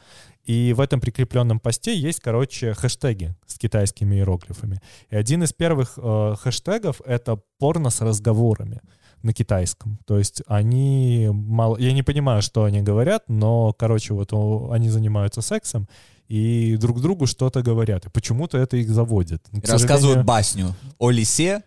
[0.45, 4.81] и в этом прикрепленном посте есть, короче, хэштеги с китайскими иероглифами.
[5.09, 8.81] И один из первых э, хэштегов— это порно с разговорами
[9.23, 9.99] на китайском.
[10.05, 11.77] То есть они мало...
[11.77, 14.33] Я не понимаю, что они говорят, но, короче, вот
[14.71, 15.87] они занимаются сексом
[16.27, 18.05] и друг другу что-то говорят.
[18.05, 19.43] И почему-то это их заводит.
[19.49, 21.63] К Рассказывают сожалению, басню о лисе.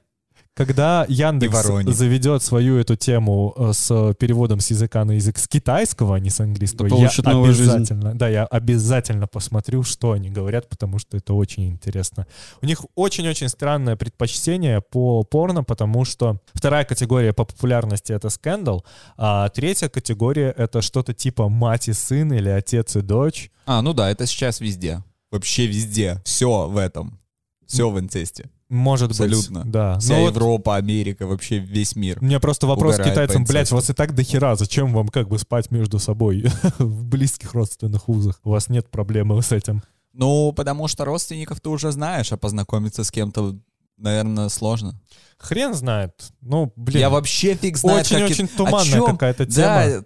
[0.55, 6.17] Когда Яндекс заведет свою эту тему э, с переводом с языка на язык с китайского,
[6.17, 7.09] а не с английского, я
[7.53, 7.71] жизнь.
[7.71, 12.27] обязательно, да, я обязательно посмотрю, что они говорят, потому что это очень интересно.
[12.63, 18.85] У них очень-очень странное предпочтение по порно, потому что вторая категория по популярности это скандал,
[19.17, 23.51] а третья категория это что-то типа мать и сын или отец и дочь.
[23.67, 25.03] А, ну да, это сейчас везде.
[25.33, 26.23] Вообще везде.
[26.25, 27.19] Все в этом.
[27.67, 28.51] Все в инцесте.
[28.71, 29.61] Может Абсолютно.
[29.61, 29.99] быть, да.
[29.99, 32.19] Вся вот Европа, Америка, вообще весь мир.
[32.21, 33.77] У меня просто вопрос к китайцам, блядь, инцесту.
[33.77, 36.45] вас и так до хера, зачем вам как бы спать между собой
[36.79, 38.41] в близких родственных узах?
[38.43, 39.83] У вас нет проблемы с этим.
[40.13, 43.57] Ну, потому что родственников ты уже знаешь, а познакомиться с кем-то,
[43.99, 44.99] наверное, сложно.
[45.39, 46.13] Хрен знает.
[46.41, 49.85] Ну, блин, Я вообще фиг знаю, как очень-очень это- туманная какая-то тема.
[49.87, 50.03] Да,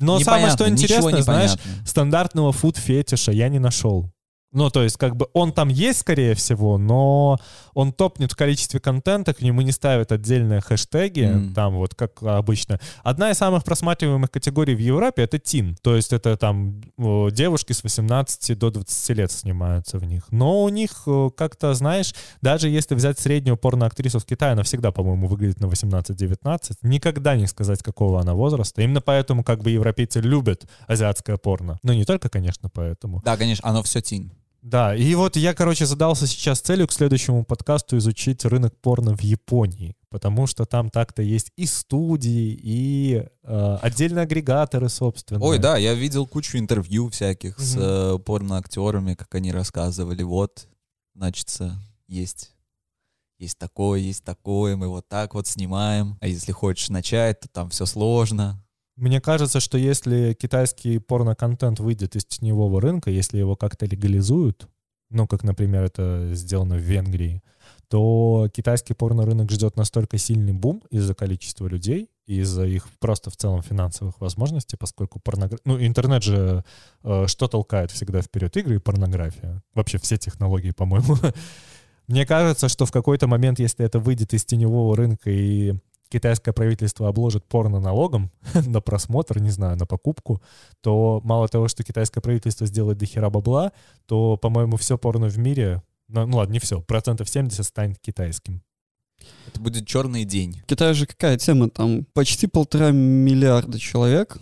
[0.00, 1.86] Но самое, что непонятно, интересно, знаешь, непонятно.
[1.86, 4.10] стандартного фуд-фетиша я не нашел.
[4.54, 7.38] Ну, то есть, как бы он там есть, скорее всего, но
[7.74, 11.54] он топнет в количестве контента, к нему не ставят отдельные хэштеги, Мгм.
[11.54, 12.78] там вот как обычно.
[13.02, 15.76] Одна из самых просматриваемых категорий в Европе— это тин.
[15.82, 16.80] То есть это там
[17.32, 20.24] девушки с 18 до 20 лет снимаются в них.
[20.30, 25.26] Но у них как-то, знаешь, даже если взять среднюю порноактрису в Китае, она всегда, по-моему,
[25.26, 26.78] выглядит на 18-19.
[26.82, 28.82] Никогда не сказать, какого она возраста.
[28.82, 31.78] Именно поэтому как бы европейцы любят азиатское порно.
[31.82, 33.20] Ну, не только, конечно, поэтому.
[33.24, 34.30] Да, конечно, оно все тень.
[34.64, 39.20] Да, и вот я, короче, задался сейчас целью к следующему подкасту изучить рынок порно в
[39.20, 45.44] Японии, потому что там так-то есть и студии, и э, отдельные агрегаторы, собственно.
[45.44, 47.82] Ой, да, я видел кучу интервью всяких с Мгм.
[47.84, 50.22] э, порноактерами, как они рассказывали.
[50.22, 50.66] Вот,
[51.14, 51.50] значит,
[52.08, 52.54] есть
[53.38, 56.16] есть такое, есть такое, мы вот так вот снимаем.
[56.22, 58.63] А если хочешь начать, то там все сложно.
[58.96, 64.68] Мне кажется, что если китайский порно-контент выйдет из теневого рынка, если его как-то легализуют,
[65.10, 67.42] ну, как, например, это сделано в Венгрии,
[67.88, 73.62] то китайский порно-рынок ждет настолько сильный бум из-за количества людей, из-за их просто в целом
[73.62, 75.62] финансовых возможностей, поскольку порнография...
[75.64, 76.64] Ну, интернет же
[77.02, 78.56] э, что толкает всегда вперед?
[78.56, 79.62] Игры и порнография.
[79.74, 81.16] Вообще все технологии, по-моему.
[82.06, 85.74] Мне кажется, что в какой-то момент, если это выйдет из теневого рынка и
[86.14, 88.30] китайское правительство обложит порно налогом
[88.66, 90.40] на просмотр, не знаю, на покупку,
[90.80, 93.72] то мало того, что китайское правительство сделает дохера бабла,
[94.06, 98.62] то, по-моему, все порно в мире, ну, ну ладно, не все, процентов 70 станет китайским.
[99.48, 100.60] Это будет черный день.
[100.64, 101.68] В Китае же какая тема?
[101.68, 104.38] Там почти полтора миллиарда человек.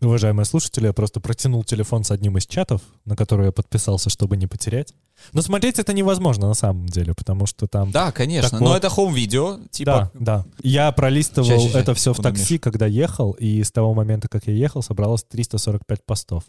[0.00, 4.36] Уважаемые слушатели, я просто протянул телефон с одним из чатов, на который я подписался, чтобы
[4.36, 4.94] не потерять.
[5.32, 7.90] Но смотреть это невозможно на самом деле, потому что там...
[7.90, 8.50] Да, конечно.
[8.50, 10.10] Так Но это хоум-видео, типа...
[10.14, 10.46] Да, да.
[10.62, 12.62] Я пролистывал ща, ща, это все в такси, Миш.
[12.62, 16.44] когда ехал, и с того момента, как я ехал, собралось 345 постов.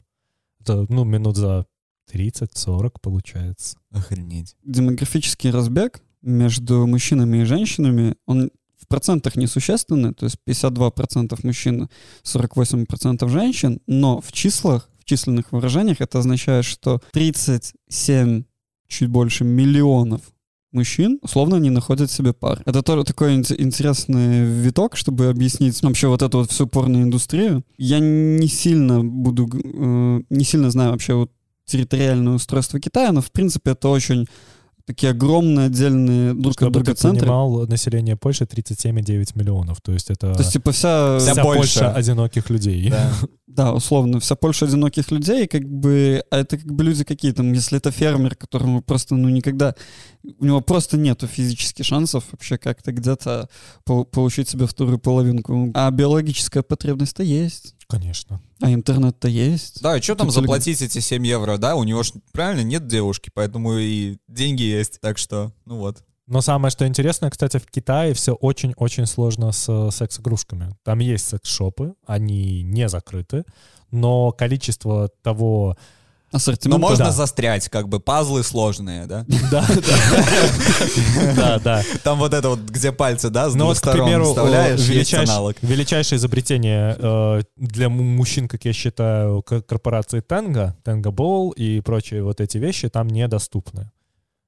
[0.62, 1.66] Это, ну, минут за
[2.14, 3.78] 30-40 получается.
[3.92, 4.56] Охренеть.
[4.64, 11.90] Демографический разбег между мужчинами и женщинами, он в процентах несущественный, то есть 52% мужчин,
[12.24, 18.44] 48% женщин, но в числах, в численных выражениях это означает, что 37,
[18.88, 20.22] чуть больше миллионов
[20.72, 22.62] мужчин условно не находят себе пар.
[22.66, 27.64] Это тоже такой ин- интересный виток, чтобы объяснить вообще вот эту вот всю порноиндустрию.
[27.78, 31.32] Я не сильно буду, э, не сильно знаю вообще вот
[31.66, 34.28] территориальное устройство Китая, но в принципе это очень
[34.92, 37.22] такие огромные отдельные друг от Чтобы друга ты центры.
[37.22, 39.80] понимал, население Польши 37,9 миллионов.
[39.82, 41.62] То есть это То есть типа вся, Вся вся Польша.
[41.62, 42.90] Польша одиноких людей.
[42.90, 43.12] Да.
[43.48, 47.52] да, условно, вся Польша одиноких людей, как бы, а это как бы люди какие там,
[47.54, 49.76] если это фермер, которому просто, ну, никогда,
[50.40, 53.50] у него просто нету физических шансов вообще как-то где-то
[53.86, 55.72] пол- получить себе вторую половинку.
[55.74, 58.42] А биологическая потребность-то есть, Конечно.
[58.62, 59.82] а интернет-то есть.
[59.82, 61.76] Да, и что там телег- заплатить эти 7 евро, да?
[61.76, 65.00] У него ж правильно нет девушки, поэтому и деньги есть.
[65.02, 66.04] Так что, ну вот.
[66.28, 70.74] Но самое, что интересно, кстати, в Китае все очень-очень сложно с э, секс-игрушками.
[70.84, 73.44] Там есть секс-шопы, они не закрыты,
[73.92, 75.78] но количество того...
[76.32, 76.82] Но Ассортимент.
[76.82, 77.12] можно да.
[77.12, 79.26] застрять, как бы пазлы сложные, да?
[79.52, 81.34] Да, да.
[81.36, 81.84] Да, да.
[82.04, 85.56] Там вот это вот, где пальцы, да, с Ну двух сторон вставляешь, э, величайш- аналог.
[85.62, 92.24] величайшее изобретение э, для му- мужчин, как я считаю, корпорации Tango, Tango Ball и прочие
[92.24, 93.92] вот эти вещи там недоступны.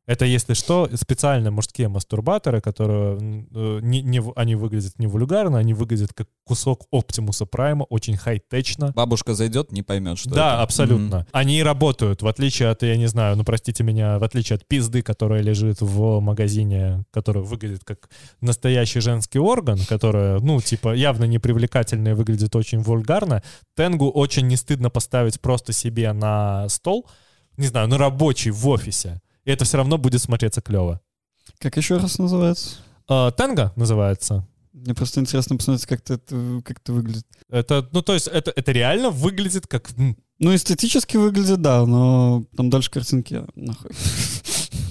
[0.06, 5.74] Это, если что, специально мужские мастурбаторы, которые э, не, не они выглядят не вульгарно, они
[5.74, 8.92] выглядят как кусок Оптимуса Прайма, очень хай-течно.
[8.96, 10.64] Бабушка зайдет, не поймет, что да, это.
[10.64, 11.20] абсолютно.
[11.20, 11.28] Мгм.
[11.32, 15.02] Они работают, в отличие от, я не знаю, ну простите меня, в отличие от пизды,
[15.02, 18.10] которая лежит в магазине, который выглядит как
[18.42, 23.42] настоящий женский орган, которая, ну, типа, явно непривлекательная и выглядит очень вульгарно.
[23.76, 27.08] Тенгу очень не стыдно поставить просто себе на стол,
[27.56, 29.22] не знаю, на рабочий в офисе.
[29.46, 31.02] И это все равно будет смотреться клево.
[31.60, 32.78] Как еще раз называется?
[33.10, 34.48] Э, Тенго называется.
[34.74, 37.26] Мне просто интересно посмотреть, как это, как это выглядит.
[37.50, 39.90] Это, ну, то есть это, это реально выглядит как...
[40.40, 43.92] Ну, эстетически выглядит, да, но там дальше картинки нахуй.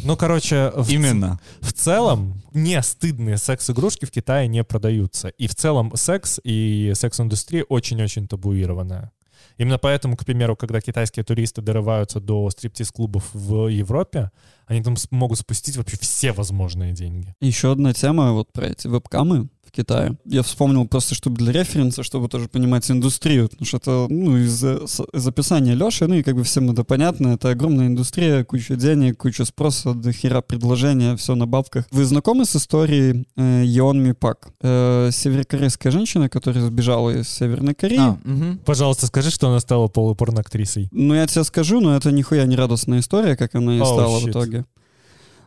[0.05, 1.39] Ну, короче, в, Именно.
[1.61, 5.29] в целом не стыдные секс-игрушки в Китае не продаются.
[5.29, 9.13] И в целом секс и секс-индустрия очень-очень табуированная.
[9.59, 14.31] Именно поэтому, к примеру, когда китайские туристы дорываются до стриптиз-клубов в Европе,
[14.73, 17.35] они там могут спустить вообще все возможные деньги.
[17.41, 20.19] Еще одна тема вот про эти вебкамы в Китае.
[20.27, 24.63] Я вспомнил просто, чтобы для референса, чтобы тоже понимать индустрию, потому что это, ну, из,
[24.63, 29.19] из описания Леши, ну и как бы всем это понятно, это огромная индустрия, куча денег,
[29.19, 31.87] куча спроса, до хера предложения, все на бабках.
[31.91, 34.49] Вы знакомы с историей э, Йон Ми Пак?
[34.61, 37.99] Э, северокорейская женщина, которая сбежала из Северной Кореи.
[37.99, 38.59] А, мгм.
[38.65, 40.89] Пожалуйста, скажи, что она стала полупорноактрисой.
[40.93, 44.19] Ну, я тебе скажу, но это нихуя не радостная история, как она и Oh, стала
[44.19, 44.31] в shit.
[44.31, 44.62] итоге.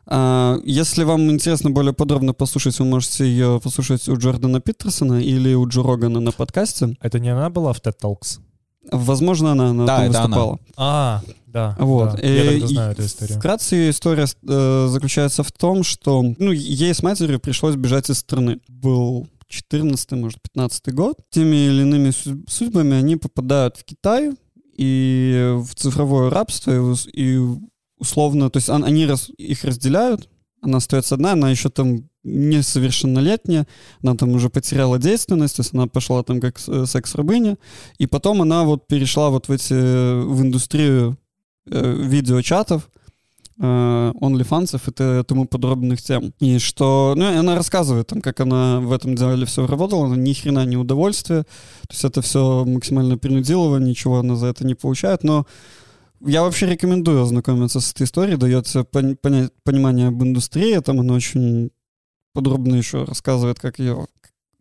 [0.07, 5.53] А, если вам интересно более подробно послушать, вы можете ее послушать у Джордана Питерсона или
[5.53, 6.95] у Джо Рогана на подкасте.
[7.01, 8.39] Это не она была в TED Talks?
[8.91, 10.27] Возможно, она на Да, этом это она.
[10.37, 10.59] выступала.
[10.77, 11.75] А, да.
[11.79, 12.19] Вот.
[12.21, 12.27] да.
[12.27, 13.37] Я тогда и знаю эту историю.
[13.39, 18.19] Вкратце ее история э, заключается в том, что ну, ей с матерью пришлось бежать из
[18.19, 18.59] страны.
[18.67, 21.17] Был 14 может, 15 год.
[21.31, 24.33] Теми или иными су- судьбами они попадают в Китай
[24.77, 27.39] и в цифровое рабство, и, и
[27.97, 30.29] условно, то есть он- они их разделяют,
[30.61, 33.67] она остается одна, она еще там несовершеннолетняя,
[34.01, 37.57] она там уже потеряла действенность, то есть она пошла там как с- секс-рабыня,
[37.97, 41.17] и потом она вот перешла вот в эти, в индустрию
[41.67, 42.89] э, видеочатов,
[43.59, 43.63] э,
[44.21, 46.33] OnlyFans и тому подобных тем.
[46.39, 50.33] И что, ну, она рассказывает, там, как она в этом деле все работала, она ни
[50.33, 55.23] хрена не удовольствие, то есть это все максимально принудилово, ничего она за это не получает,
[55.23, 55.45] но
[56.25, 61.13] я вообще рекомендую ознакомиться с этой историей, дается пон- понять, понимание об индустрии, там она
[61.13, 61.71] очень
[62.33, 64.07] подробно еще рассказывает, как ее,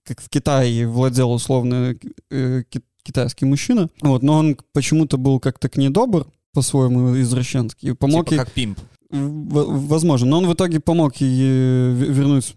[0.05, 1.97] как в Китае владел условно
[2.31, 7.91] э, ки- китайский мужчина, вот, но он почему-то был как-то к ней добр, по-своему извращенский,
[7.91, 8.79] и помог Типа ей, как пимп.
[9.11, 12.55] в- возможно, но он в итоге помог ей э, вернуть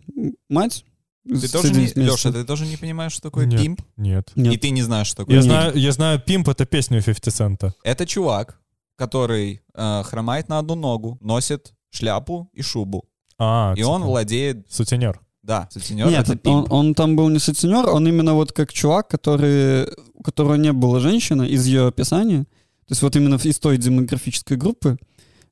[0.49, 0.85] мать.
[1.27, 1.87] Ты тоже не.
[1.95, 3.59] Леша, ты тоже не понимаешь, что такое Нет.
[3.59, 3.81] пимп?
[3.97, 4.31] Нет.
[4.35, 4.53] Нет.
[4.53, 5.51] И ты не знаешь, что такое Я пимп?
[5.51, 7.73] знаю, я знаю, Пимп— это песня 50 Цента.
[7.83, 8.59] Это чувак,
[8.97, 13.05] который э, хромает на одну ногу, носит шляпу и шубу.
[13.39, 14.65] А, и он владеет...
[14.69, 15.21] Сутенер.
[15.43, 16.73] Да, сутенер Нет, это он, пимп.
[16.73, 20.99] он там был не сутенер, он именно вот как чувак, который, у которого не было
[20.99, 24.97] женщины из ее описания, то есть вот именно из той демографической группы,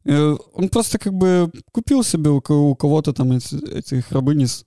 [0.04, 4.42] э, он просто как бы купил себе у, ко- у кого-то там эти, этих рабынь
[4.42, 4.66] из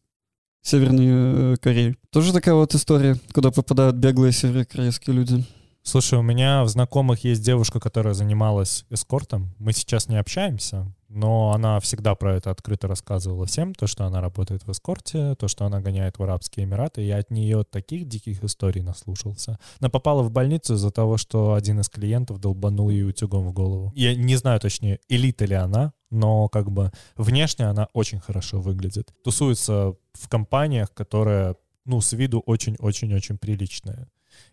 [0.62, 1.97] Северной э, Кореи.
[2.11, 5.45] Тоже такая вот история, куда попадают беглые северокорейские люди.
[5.88, 9.55] Слушай, у меня в знакомых есть девушка, которая занималась эскортом.
[9.59, 14.20] Мы сейчас не общаемся, но она всегда про это открыто рассказывала всем, то, что она
[14.20, 17.01] работает в эскорте, то, что она гоняет в Арабские Эмираты.
[17.01, 19.59] Я от нее таких диких историй наслушался.
[19.81, 23.90] Она попала в больницу из-за того, что один из клиентов долбанул ей утюгом в голову.
[23.96, 29.14] Я не знаю точнее, элита ли она, но как бы внешне она очень хорошо выглядит.
[29.24, 34.07] Тусуется в компаниях, которые, ну, с виду очень-очень-очень приличные.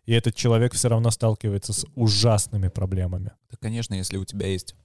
[0.06, 3.32] И этот человек все равно сталкивается с ужасными проблемами.
[3.50, 4.76] Да, конечно, если у тебя есть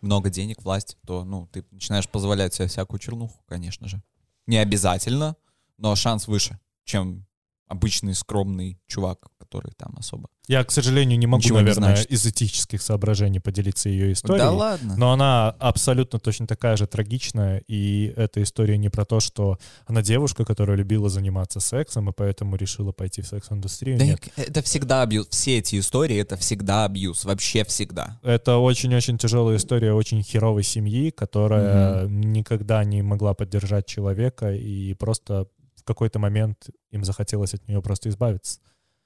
[0.00, 4.02] много денег, власть, то, ну, ты начинаешь позволять себе всякую чернуху, конечно же.
[4.46, 5.36] Не обязательно,
[5.78, 7.26] но шанс выше, чем
[7.68, 10.28] обычный скромный чувак, который там особо.
[10.48, 12.10] Я, к сожалению, не могу, не наверное, значит.
[12.10, 14.40] из этических соображений поделиться ее историей.
[14.40, 14.96] Да ладно.
[14.96, 20.02] Но она абсолютно точно такая же трагичная, и эта история не про то, что она
[20.02, 23.98] девушка, которая любила заниматься сексом, и поэтому решила пойти в секс-индустрию.
[23.98, 24.28] Да Нет.
[24.36, 25.28] это всегда абьюз.
[25.30, 27.24] Все эти истории— это всегда абьюз.
[27.24, 28.18] Вообще всегда.
[28.22, 35.46] Это очень-очень тяжелая история очень херовой семьи, которая никогда не могла поддержать человека, и просто
[35.82, 38.60] в какой-то момент им захотелось от нее просто избавиться.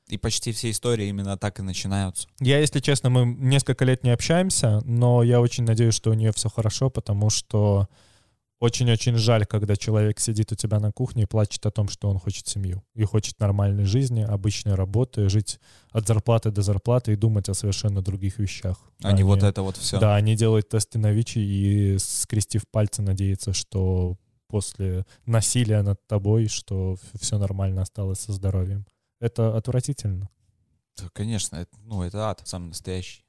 [0.08, 2.28] И почти все истории именно так и начинаются.
[2.38, 6.32] Я, если честно, мы несколько лет не общаемся, но я очень надеюсь, что у нее
[6.32, 7.88] все хорошо, потому что
[8.60, 12.18] очень-очень жаль, когда человек сидит у тебя на кухне и плачет о том, что он
[12.18, 15.58] хочет семью и хочет нормальной жизни, обычной работы, жить
[15.90, 18.78] от зарплаты до зарплаты и думать о совершенно других вещах.
[19.02, 19.98] А не вот это вот все.
[19.98, 24.16] Да, они делают тесты на ВИЧ и, скрестив пальцы, надеются, что
[24.48, 28.86] после насилия над тобой, что все нормально осталось со здоровьем.
[29.20, 30.28] Это отвратительно.
[30.98, 33.26] Да, конечно, это, ну это ад, самый настоящий.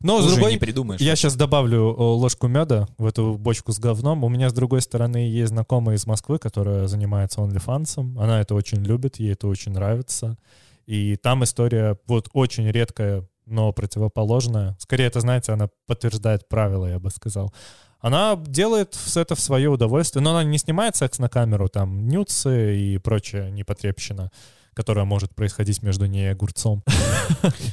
[0.00, 1.00] Но с Хуже другой, не придумаешь.
[1.00, 4.24] я сейчас добавлю э, ложку меда в эту бочку с говном.
[4.24, 8.18] У меня, с другой стороны, есть знакомая из Москвы, которая занимается OnlyFans.
[8.20, 10.36] Она это очень любит, ей это очень нравится.
[10.86, 14.76] И там история вот очень редкая, но противоположная.
[14.78, 17.52] Скорее, это, знаете, она подтверждает правила, я бы сказал.
[18.00, 22.78] Она делает это в свое удовольствие, но она не снимает секс на камеру, там, нюцы
[22.78, 24.30] и прочая непотребщина,
[24.74, 26.84] которая может происходить между ней и огурцом.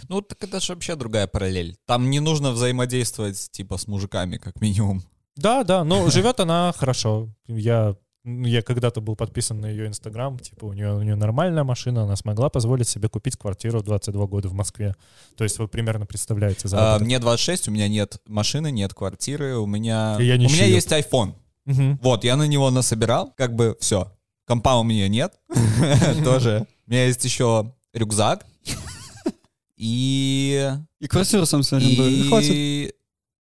[0.10, 1.78] Ну, так это же вообще другая параллель.
[1.86, 5.04] Там не нужно взаимодействовать, типа, с мужиками, как минимум.
[5.36, 7.30] Да, да, но живет она хорошо.
[7.48, 7.96] Я,
[8.26, 12.16] я когда-то был подписан на ее инстаграм, типа у нее, у нее нормальная машина, она
[12.16, 14.96] смогла позволить себе купить квартиру в 22 года в Москве.
[15.38, 17.06] То есть вы примерно представляете А, заработок.
[17.06, 20.18] мне 26, у меня нет машины, нет квартиры, у меня...
[20.20, 21.34] Я не у меня есть iPhone.
[21.66, 22.00] Мгм.
[22.02, 24.12] Вот, я на него насобирал, как бы все.
[24.46, 25.34] Компа у меня нет,
[26.24, 26.66] тоже.
[26.88, 28.46] У меня есть еще рюкзак.
[29.78, 30.72] И...
[31.00, 31.62] И квартиру сам.
[31.80, 32.96] И хватит.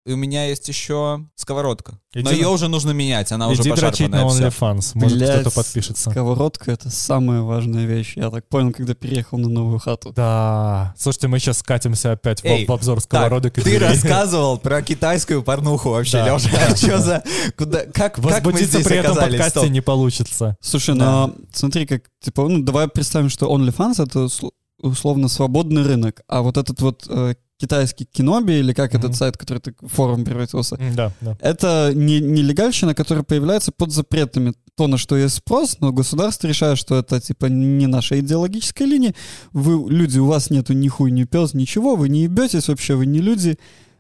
[0.05, 2.01] И у меня есть еще сковородка.
[2.13, 4.67] Иди Но на- ее уже нужно менять, она уже Иди дрочить на пошарпанная вся.
[4.67, 6.11] OnlyFans, может Блядь, кто-то подпишется.
[6.11, 8.15] Сковородка— это самая важная вещь.
[8.17, 10.13] Я так понял, когда переехал на новую хату.
[10.13, 10.93] Да.
[10.99, 13.89] Слушайте, мы сейчас скатимся опять в, Эй, в обзор Так, сковородок и ты дверей.
[13.91, 16.35] рассказывал про китайскую порнуху вообще, Да.
[16.35, 16.49] Леша.
[16.77, 17.23] Что за...
[17.57, 17.85] Куда...
[17.87, 19.71] Как, как мы здесь при этом подкасте Стоп.
[19.71, 20.57] не получится.
[20.61, 21.05] Слушай, Да.
[21.29, 24.51] но смотри, как, типа, ну, давай представим, что OnlyFans— это усл-
[24.81, 28.99] условно свободный рынок, а вот этот вот э, китайский киноби, или как Мгм.
[29.01, 31.37] этот сайт, который ты форум превратился, М, Да, да.
[31.41, 34.53] это не, нелегальщина, которая появляется под запретами.
[34.77, 39.15] То, на что есть спрос, но государство решает, что это, типа, не наша идеологическая линия.
[39.53, 43.07] Вы, люди, у вас нету ни хуй, ни пес, ничего, вы не ебетесь вообще, вы
[43.07, 43.57] не люди,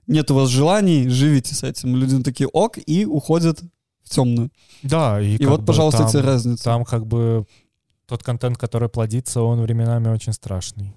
[0.09, 1.97] нет у вас желаний, живите с этим.
[1.97, 3.63] Люди такие ок и уходят
[4.03, 4.51] в темную.
[4.83, 6.65] Да, и, И, вот, бы пожалуйста, там- тебе разница.
[6.65, 7.45] Там как бы
[8.09, 10.93] тот контент, который плодится, он временами очень страшный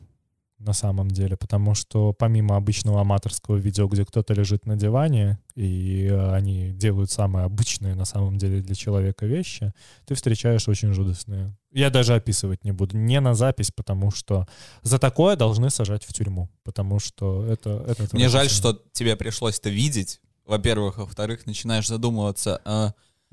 [0.66, 6.08] на самом деле, потому что помимо обычного аматорского видео, где кто-то лежит на диване, и
[6.12, 9.74] э, они делают самые обычные на самом деле для человека вещи,
[10.06, 11.56] ты встречаешь очень жудостные.
[11.72, 12.98] Я даже описывать не буду.
[12.98, 14.48] Не на запись, потому что
[14.82, 17.86] за такое должны сажать в тюрьму, потому что это...
[17.88, 20.22] это Мне жаль, что тебе пришлось это видеть.
[20.46, 22.62] Во-первых, во-вторых, начинаешь задумываться.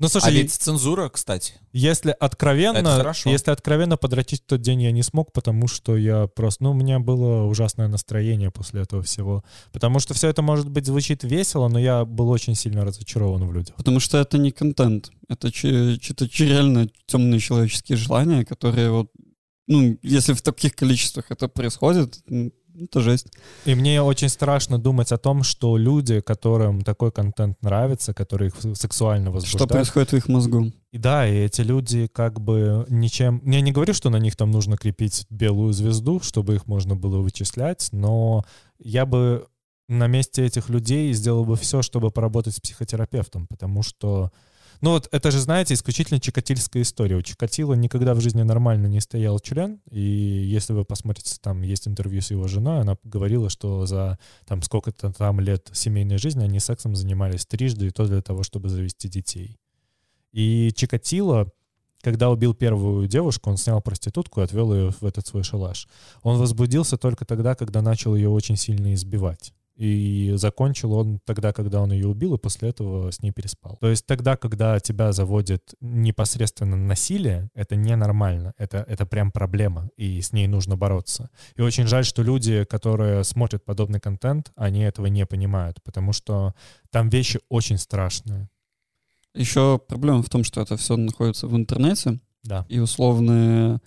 [0.03, 1.53] А, Ну, А слушай, ведь цензура, кстати.
[1.71, 3.29] Если откровенно, Это хорошо.
[3.29, 6.99] если откровенно подрочить тот день я не смог, потому что я просто, ну, у меня
[6.99, 9.43] было ужасное настроение после этого всего.
[9.71, 13.53] Потому что все это, может быть, звучит весело, но я был очень сильно разочарован в
[13.53, 13.75] людях.
[13.75, 15.11] Потому что это не контент.
[15.29, 15.97] Это че-
[16.45, 19.11] реально темные человеческие желания, которые вот,
[19.67, 22.19] ну, если в таких количествах это происходит,
[22.79, 23.27] это жесть.
[23.65, 28.55] И мне очень страшно думать о том, что люди, которым такой контент нравится, которые их
[28.75, 30.71] сексуально Что возбуждают, происходит в их мозгу?
[30.91, 33.41] И да, и эти люди как бы ничем...
[33.45, 37.17] Я не говорю, что на них там нужно крепить белую звезду, чтобы их можно было
[37.17, 38.43] вычислять, но
[38.79, 39.47] я бы
[39.87, 44.31] на месте этих людей сделал бы все, чтобы поработать с психотерапевтом, потому что...
[44.83, 47.15] Ну вот это же, знаете, исключительно чикатильская история.
[47.15, 51.87] У Чикатила никогда в жизни нормально не стоял член, и если вы посмотрите, там есть
[51.87, 56.59] интервью с его женой, она говорила, что за там сколько-то там лет семейной жизни они
[56.59, 59.57] сексом занимались трижды, и то для того, чтобы завести детей.
[60.33, 61.49] И Чикатило,
[62.01, 65.87] когда убил первую девушку, он снял проститутку и отвел ее в этот свой шалаш.
[66.23, 69.53] Он возбудился только тогда, когда начал ее очень сильно избивать.
[69.75, 73.77] И закончил он тогда, когда он ее убил, и после этого с ней переспал.
[73.81, 80.21] То есть тогда, когда тебя заводит непосредственно насилие, это ненормально, это, это прям проблема, и
[80.21, 81.29] с ней нужно бороться.
[81.55, 86.53] И очень жаль, что люди, которые смотрят подобный контент, они этого не понимают, потому что
[86.91, 88.49] там вещи очень страшные.
[89.33, 92.65] Еще проблема в том, что это все находится в интернете, Да.
[92.69, 93.79] и условные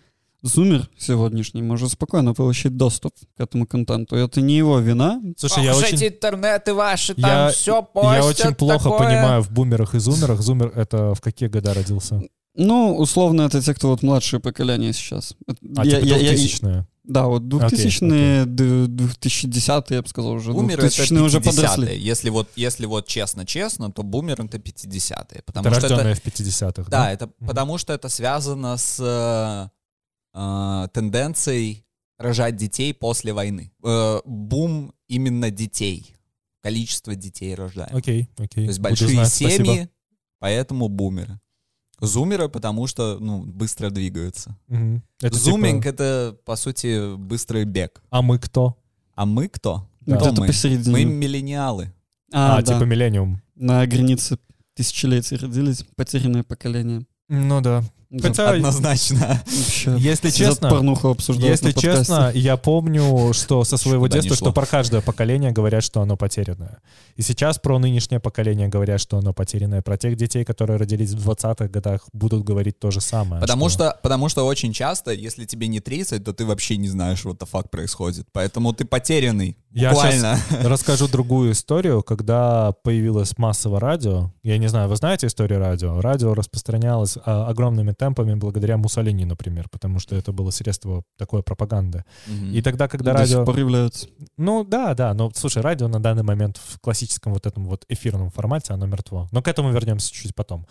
[0.46, 4.16] зумер сегодняшний может спокойно получить доступ к этому контенту.
[4.16, 5.20] Это не его вина.
[5.36, 6.02] Слушай, я очень...
[6.06, 8.98] интернеты ваши, Я- там все постят Я очень плохо такое.
[8.98, 10.40] понимаю в бумерах и зумерах.
[10.42, 12.22] Зумер— это в какие года родился?
[12.58, 15.34] Ну, условно, это те, кто вот младшее поколение сейчас.
[15.76, 16.86] А, Я- типа я- я- 2000-е.
[17.04, 20.52] Да, вот 2000-е, д- 2010 я бы сказал уже.
[20.52, 21.52] Бумеры это 2000-е уже 50-е.
[21.52, 21.96] подросли.
[22.10, 25.42] Если вот, если вот честно-честно, то бумер это 50-е.
[25.44, 27.12] Потому Это что это, в 50-х, да, да?
[27.12, 27.46] это Мгм.
[27.48, 29.70] потому что это связано с
[30.36, 31.84] э, тенденцией
[32.18, 33.72] рожать детей после войны.
[33.82, 36.14] Э, бум именно детей.
[36.62, 37.94] Количество детей рождаем.
[37.96, 38.64] Окей, окей.
[38.64, 39.88] То есть Буду большие знать, семьи, спасибо.
[40.40, 41.40] поэтому бумеры.
[42.00, 44.56] Зумеры, потому что, ну, быстро двигаются.
[44.68, 45.02] Мгм.
[45.22, 48.02] Это Зуминг типа, это, по сути, быстрый бег.
[48.10, 48.76] А мы кто?
[49.14, 49.88] А мы кто?
[50.02, 50.16] Да.
[50.16, 50.46] Кто Где-то мы?
[50.48, 50.92] посередине.
[50.92, 51.92] Мы миллениалы.
[52.32, 52.74] А, А, да.
[52.74, 53.40] типа миллениум.
[53.54, 54.38] На границе
[54.74, 57.06] тысячелетий родились, потерянное поколение.
[57.28, 57.82] Ну да.
[58.16, 59.42] Да, Хотя, Однозначно.
[59.46, 59.94] вообще.
[59.98, 65.02] если честно, порнуху обсуждают если честно, я помню, что со своего детства, что про каждое
[65.02, 66.78] поколение говорят, что оно потерянное.
[67.16, 69.82] И сейчас про нынешнее поколение говорят, что оно потерянное.
[69.82, 73.40] Про тех детей, которые родились в 20-х годах, будут говорить то же самое.
[73.40, 77.24] Потому что, потому что очень часто, если тебе не 30, то ты вообще не знаешь,
[77.24, 78.26] what the fuck происходит.
[78.32, 79.58] Поэтому ты потерянный.
[79.72, 80.38] Я Буквально.
[80.62, 84.32] Расскажу другую историю, когда появилось массово радио.
[84.42, 86.00] Я не знаю, вы знаете историю радио?
[86.00, 92.04] Радио распространялось а, огромными темпами благодаря Муссолини, например, потому что это было средство такой пропаганды.
[92.26, 92.52] Мгм.
[92.52, 93.36] И тогда, когда До радио...
[93.38, 93.44] сих.
[94.36, 98.30] Ну да, да, но слушай, радио на данный момент в классическом вот этом вот эфирном
[98.30, 99.28] формате, оно мертво.
[99.32, 100.66] Но к этому вернемся чуть потом.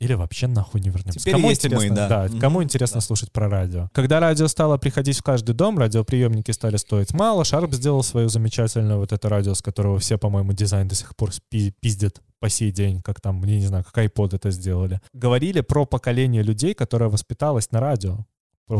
[0.00, 1.18] Или вообще нахуй не вернемся.
[1.18, 2.28] Теперь кому есть мы, интересно, да.
[2.40, 3.00] кому Мгм, интересно да.
[3.00, 3.88] слушать про радио.
[3.92, 8.98] Когда радио стало приходить в каждый дом, радиоприемники стали стоить мало, Шарп сделал свою замечательную
[8.98, 12.70] вот это радио, с которого все, по-моему, дизайн до сих пор спи- пиздят по сей
[12.70, 15.00] день, как там, я не знаю, как iPod это сделали.
[15.12, 18.24] Говорили про поколение людей, которое воспиталось на радио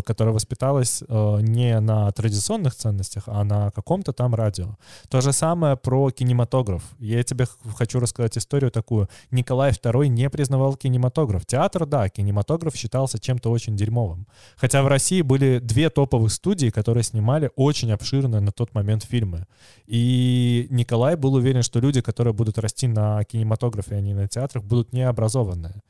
[0.05, 4.77] которое воспиталось э, не на традиционных ценностях, а на каком-то там радио.
[5.09, 6.83] То же самое про кинематограф.
[6.99, 9.09] Я тебе хочу рассказать историю такую.
[9.31, 11.47] Николай II не признавал кинематограф.
[11.47, 14.27] Театр, да, кинематограф считался чем-то очень дерьмовым.
[14.57, 19.47] Хотя в России были две топовых студии, которые снимали очень обширные на тот момент фильмы.
[19.87, 24.65] И Николай был уверен, что люди, которые будут расти на кинематографе, а не на театрах,
[24.65, 25.83] будут необразованные.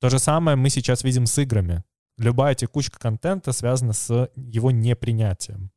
[0.00, 1.82] То же самое мы сейчас видим с играми.
[2.18, 5.70] Любая текучка контента связана с его непринятием.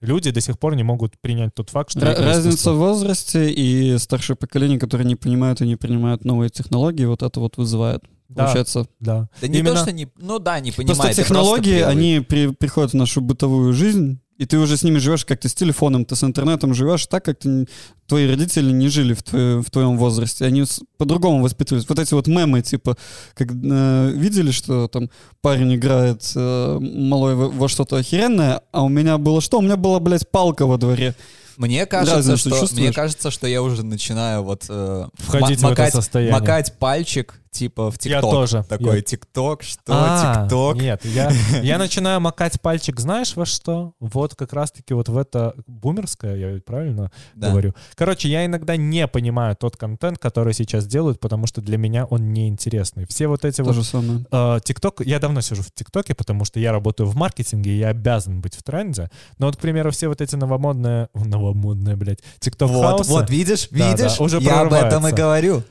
[0.00, 4.36] Люди до сих пор не могут принять тот факт, что Разница в возрасте и старшее
[4.36, 8.02] поколение, которое не понимают и не принимают новые технологии, вот это вот вызывает.
[8.28, 9.28] Да, Получается, да.
[9.40, 10.08] Да не Именно- то, что не...
[10.16, 10.98] Ну да, не понимает.
[10.98, 11.88] просто ты технологии, привык.
[11.88, 15.48] они при- приходят в нашу бытовую жизнь, и ты уже с ними живешь, как ты
[15.48, 17.66] с телефоном, ты с интернетом живешь так, как ты,
[18.06, 20.44] твои родители не жили в, твое- в твоем возрасте.
[20.44, 20.64] Они
[20.98, 21.88] по-другому воспитывались.
[21.88, 22.96] Вот эти вот мемы, типа,
[23.34, 25.08] как э, видели, что там
[25.40, 29.58] парень играет э, малой во, во что-то охеренное, а у меня было что?
[29.58, 31.14] У меня была, блядь, палка во дворе.
[31.56, 35.72] Мне кажется, Разницу что, мне кажется, что я уже начинаю вот э, Входить ма- в
[35.72, 36.32] это макать, состояние.
[36.40, 38.30] макать пальчик типа в Я ТикТок.
[38.30, 38.64] тоже.
[38.68, 40.76] Такой Я- ТикТок, что А, ТикТок.
[40.76, 41.30] Нет, я,
[41.62, 43.92] я начинаю макать пальчик, знаешь во что?
[44.00, 47.50] Вот как раз-таки вот в это бумерское, я ведь правильно Да.
[47.50, 47.74] говорю.
[47.94, 52.32] Короче, я иногда не понимаю тот контент, который сейчас делают, потому что для меня он
[52.32, 53.06] неинтересный.
[53.06, 54.26] Все вот эти То вот же самое.
[54.32, 57.88] Э, ТикТок, я давно сижу в ТикТоке, потому что я работаю в маркетинге, и я
[57.88, 59.10] обязан быть в тренде.
[59.38, 63.90] Но вот, к примеру, все вот эти новомодные, новомодные, блядь, ТикТок Вот, вот, видишь, Да,
[63.92, 65.62] видишь, да, уже я об этом и говорю.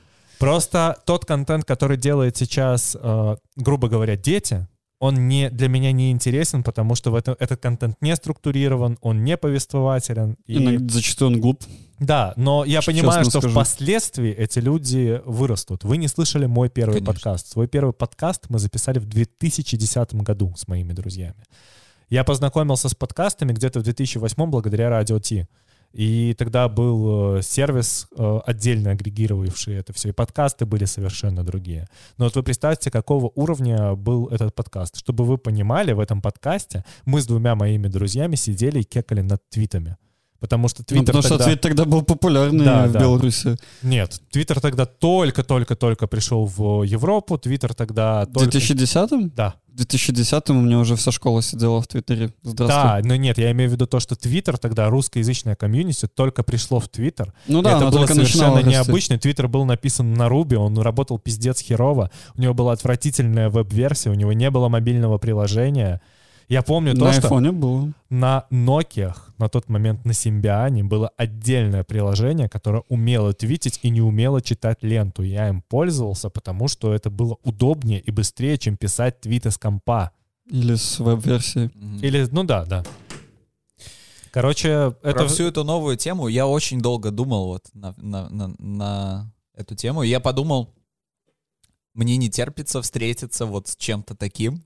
[0.44, 4.68] Просто тот контент, который делает сейчас, э, грубо говоря, дети,
[5.00, 9.24] он не, для меня не интересен, потому что в это, этот контент не структурирован, он
[9.24, 10.38] не повествователен.
[10.46, 11.64] И, Иногда зачастую он глуп.
[12.00, 13.50] да, но я Честно понимаю, что скажу.
[13.50, 15.84] впоследствии эти люди вырастут.
[15.84, 17.14] Вы не слышали мой первый Конечно.
[17.14, 17.48] подкаст.
[17.48, 21.44] Свой первый подкаст мы записали в 2010 году с моими друзьями.
[22.10, 25.48] Я познакомился с подкастами где-то в 2008 благодаря Радио Ти.
[25.94, 31.88] И тогда был э, сервис, э, отдельно агрегировавший это все, и подкасты были совершенно другие.
[32.18, 34.98] Но вот вы представьте, какого уровня был этот подкаст.
[34.98, 39.48] Чтобы вы понимали, в этом подкасте мы с двумя моими друзьями сидели и кекали над
[39.50, 39.98] твитами.
[40.44, 41.46] Потому что Ну, Твиттер потому что тогда...
[41.46, 43.00] твит тогда был популярный Да, в да.
[43.00, 43.56] Беларуси.
[43.82, 48.58] Нет, Твиттер тогда только-только-только пришел в Европу, Твиттер тогда В только...
[48.58, 49.32] 2010-м?
[49.34, 52.34] Да, В 2010-м у меня уже вся школа сидела в Твиттере.
[52.42, 52.84] Здравствуй.
[52.84, 56.82] да, но нет, я имею в виду то, что Твиттер тогда, русскоязычное комьюнити, только пришло
[56.82, 57.34] в Твиттер.
[57.48, 59.18] Ну да, это было совершенно необычно.
[59.18, 62.12] Твиттер был написан на Руби, он работал пиздец херово.
[62.36, 66.02] У него была отвратительная веб-версия, у него не было мобильного приложения.
[66.50, 67.94] Я помню то, На что айфоне было.
[68.10, 74.02] на Nokia, на тот момент на Симбиане, было отдельное приложение, которое умело твитить и не
[74.02, 75.24] умело читать ленту.
[75.24, 80.12] Я им пользовался, потому что это было удобнее и быстрее, чем писать твиты с компа.
[80.50, 81.72] Или с веб-версией.
[81.74, 81.98] Мгм.
[82.00, 82.84] Или, ну да, да.
[84.32, 85.28] Короче, Про это...
[85.28, 90.02] всю эту новую тему я очень долго думал вот на, на- на- на эту тему.
[90.04, 90.74] Я подумал,
[91.94, 94.66] мне не терпится встретиться вот с чем-то таким,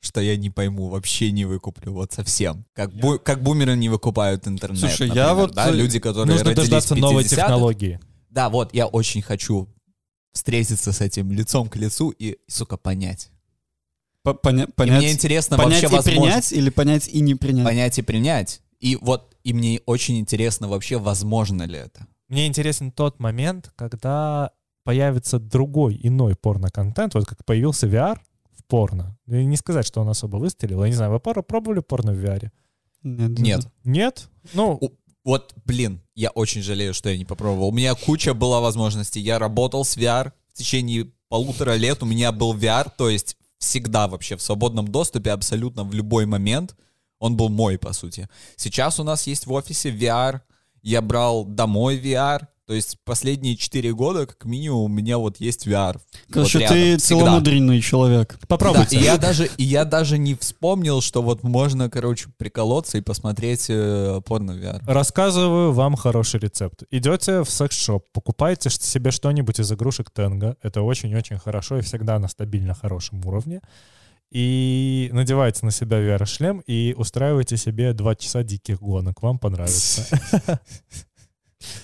[0.00, 2.64] что я не пойму, вообще не выкуплю, вот совсем.
[2.74, 6.54] Как, бу- как бумеры не выкупают интернет, Слушай, например, я вот, да, люди, которые Нужно
[6.54, 7.36] дождаться новой 50-х.
[7.36, 8.00] технологии.
[8.30, 9.68] Да, вот, я очень хочу
[10.32, 13.30] встретиться с этим лицом к лицу и, сука, понять.
[14.22, 16.20] По- поня- И понять, мне интересно понять вообще и возможно...
[16.22, 17.64] принять или понять и не принять?
[17.64, 18.60] Понять и принять.
[18.78, 22.06] И вот, и мне очень интересно вообще, возможно ли это.
[22.28, 24.52] Мне интересен тот момент, когда
[24.84, 28.18] появится другой, иной порно-контент, вот как появился VR
[28.70, 29.18] порно.
[29.26, 30.82] И не сказать, что он особо выстрелил.
[30.84, 32.50] Я не знаю, вы пор- пробовали порно в VR?
[33.02, 33.38] Нет.
[33.38, 33.66] Нет.
[33.84, 34.28] Нет?
[34.54, 34.90] Ну, У-
[35.24, 37.68] Вот, блин, я очень жалею, что я не попробовал.
[37.68, 39.20] У меня куча была возможностей.
[39.20, 42.02] Я работал с VR в течение полутора лет.
[42.02, 46.74] У меня был VR, то есть всегда вообще в свободном доступе, абсолютно в любой момент.
[47.18, 48.28] Он был мой, по сути.
[48.56, 50.40] Сейчас у нас есть в офисе VR.
[50.82, 52.46] Я брал домой VR.
[52.70, 56.00] То есть последние четыре года, как минимум, у меня вот есть VR.
[56.30, 56.98] Короче, Вот ты всегда.
[56.98, 58.38] целомудренный человек.
[58.46, 58.94] попробуйте.
[58.94, 63.00] Да, и я даже, и я даже не вспомнил, что вот можно, короче, приколоться и
[63.00, 64.82] посмотреть э, порно VR.
[64.86, 66.84] Рассказываю вам хороший рецепт.
[66.92, 70.56] Идете в секс-шоп, покупаете себе что-нибудь из игрушек Тенга.
[70.62, 73.62] Это очень-очень хорошо и всегда на стабильно хорошем уровне.
[74.30, 79.22] И надеваете на себя VR-шлем и устраиваете себе два часа диких гонок.
[79.22, 80.06] Вам понравится.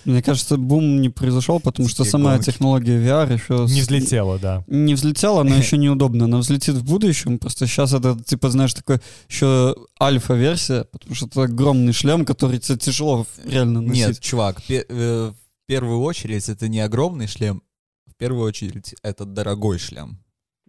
[0.04, 2.46] Мне кажется, бум не произошел, потому что сама гонки.
[2.46, 3.72] технология VR еще...
[3.72, 4.64] Не взлетело, да.
[4.66, 6.24] Не взлетела, она еще неудобна.
[6.24, 7.38] Она взлетит в будущем.
[7.38, 12.78] Просто сейчас это, типа, знаешь, такой еще альфа-версия, потому что это огромный шлем, который тебе
[12.78, 14.06] тяжело реально носить.
[14.06, 17.62] Нет, чувак, пе- э, в первую очередь это не огромный шлем,
[18.06, 20.18] в первую очередь это дорогой шлем.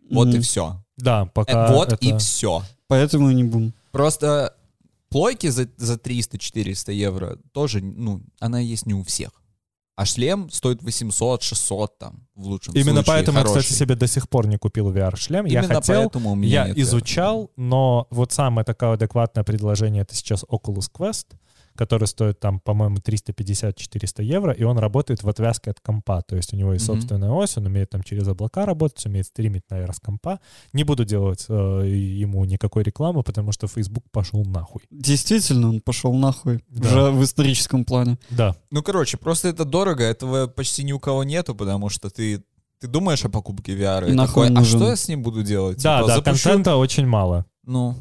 [0.09, 0.83] Вот и все.
[0.97, 2.63] Да, пока вот и все.
[2.87, 3.73] Поэтому и не бум.
[3.91, 4.56] Просто
[5.09, 9.31] плойки за, за 300-400 евро тоже, ну, она есть не у всех.
[9.95, 13.61] А шлем стоит 800-600 там, в лучшем Именно случае, поэтому я, хороший.
[13.61, 15.45] кстати, себе до сих пор не купил VR-шлем.
[15.45, 20.03] Я Именно хотел, поэтому у меня я нет изучал, но вот самое такое адекватное предложение
[20.03, 21.25] это сейчас Oculus Quest,
[21.77, 26.21] который стоит там, по-моему, 350-400 евро, и он работает в отвязке от компа.
[26.27, 26.95] То есть у него есть Мгм.
[26.99, 30.39] собственная ось, он умеет там через облака работать, умеет стримить, наверное, с компа.
[30.73, 31.53] Не буду делать э,
[31.87, 34.81] ему никакой рекламы, потому что Facebook пошел нахуй.
[34.91, 36.63] Действительно, он пошел нахуй.
[36.69, 36.87] Да.
[36.89, 38.17] Уже в историческом плане.
[38.29, 38.55] Да.
[38.71, 42.43] Ну, короче, просто это дорого, этого почти ни у кого нету, потому что ты,
[42.79, 44.79] ты думаешь о покупке VR и Нахуй такой, а нужен.
[44.79, 45.81] что я с ним буду делать?
[45.81, 47.45] Да, Типа, да, запущу- контента очень мало.
[47.65, 47.95] Ну,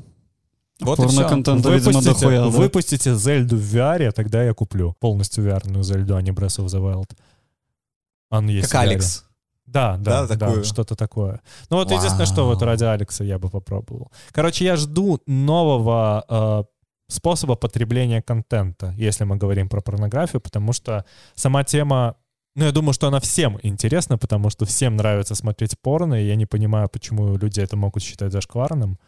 [0.81, 0.97] вот.
[0.99, 2.49] Порно-контента, видимо, Выпустите, дохуя, да?
[2.49, 6.81] выпустите Зельду в VR, тогда я куплю полностью VR-ную Зельду, а не Breath of the
[6.81, 7.17] Wild.
[8.31, 8.89] Он есть Как VR.
[8.89, 9.25] Алекс.
[9.67, 11.41] Да, да, Да, да, что-то такое.
[11.71, 12.67] Ну вот единственное, что вот Вау.
[12.67, 14.13] ради Алекса я бы попробовал.
[14.31, 16.65] Короче, я жду нового э,
[17.09, 21.05] способа потребления контента, если мы говорим про порнографию, потому что
[21.35, 22.17] сама тема,
[22.55, 26.37] ну я думаю, что она всем интересна, потому что всем нравится смотреть порно, и я
[26.37, 28.99] не понимаю, почему люди это могут считать зашкварным.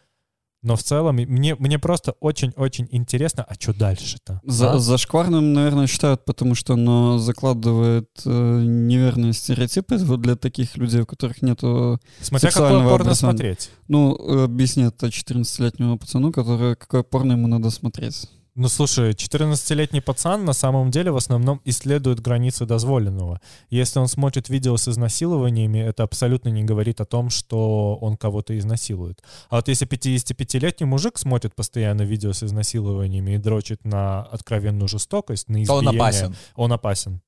[0.63, 4.41] Но в целом мне, мне просто очень-очень интересно, а что дальше-то?
[4.45, 4.79] За, а?
[4.79, 8.31] Зашкварным, наверное, считают, потому что оно закладывает э,
[8.65, 12.01] неверные стереотипы вот для таких людей, у которых нету...
[12.21, 13.15] Смотря какое порно образования.
[13.15, 13.71] смотреть.
[13.87, 18.29] Ну, э, объясни это 14-летнему пацану, который какое порно ему надо смотреть.
[18.61, 23.41] Ну, слушай, 14-летний пацан на самом деле в основном исследует границы дозволенного.
[23.71, 28.59] Если он смотрит видео с изнасилованиями, это абсолютно не говорит о том, что он кого-то
[28.59, 29.23] изнасилует.
[29.49, 35.49] А вот если 55-летний мужик смотрит постоянно видео с изнасилованиями и дрочит на откровенную жестокость,
[35.49, 36.37] на То он избиение, опасен.
[36.57, 37.21] он опасен.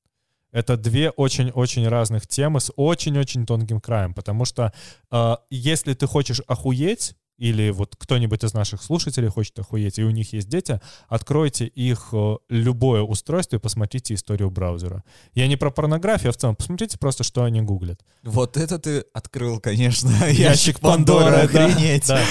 [0.51, 4.73] Это две очень-очень разных темы с очень-очень тонким краем, потому что
[5.09, 10.11] э, если ты хочешь охуеть, или вот кто-нибудь из наших слушателей хочет охуеть, и у
[10.11, 15.03] них есть дети, откройте их э, любое устройство и посмотрите историю браузера.
[15.33, 17.99] Я не про порнографию, а в целом посмотрите просто, что они гуглят.
[18.21, 22.07] Вот это ты открыл, конечно, Ящик ящик Пандоры, Пандоры, да, охренеть.
[22.07, 22.21] Да.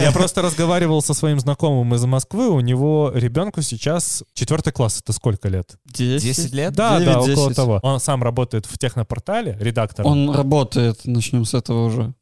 [0.00, 5.12] Я просто разговаривал со своим знакомым из Москвы, у него ребенку сейчас четвертый класс, это
[5.12, 5.76] сколько лет?
[5.92, 6.72] 10, 10 лет?
[6.72, 7.32] Да, да, 9-10.
[7.32, 7.80] около того.
[7.82, 10.10] Он сам работает в технопортале редактором.
[10.10, 12.14] Он работает, начнем с этого уже.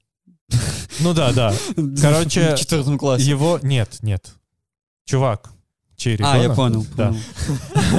[1.00, 1.54] Ну да, да.
[2.00, 3.24] Короче, В четвертом классе.
[3.24, 3.58] Его...
[3.62, 4.34] Нет, нет.
[5.04, 5.50] Чувак,
[6.02, 7.14] чей А, я понял, Да.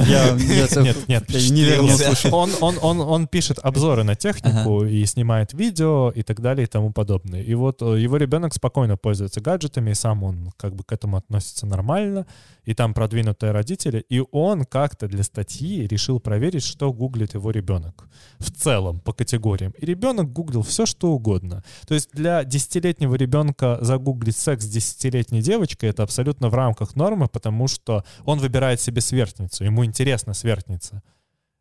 [0.06, 2.34] Я, Нет, нет, неверно услышал.
[2.34, 6.66] он, он, он, он пишет обзоры на технику и снимает видео и так далее и
[6.66, 7.42] тому подобное.
[7.42, 11.16] И вот э, его ребенок спокойно пользуется гаджетами, и сам он как бы к этому
[11.16, 12.26] относится нормально,
[12.64, 18.08] и там продвинутые родители, и он как-то для статьи решил проверить, что гуглит его ребенок
[18.38, 19.72] в целом по категориям.
[19.78, 21.62] И ребенок гуглил все, что угодно.
[21.86, 27.28] То есть для десятилетнего ребенка загуглить секс с десятилетней девочкой это абсолютно в рамках нормы,
[27.28, 27.93] потому что
[28.24, 31.02] он выбирает себе сверстницу, ему интересна сверстница.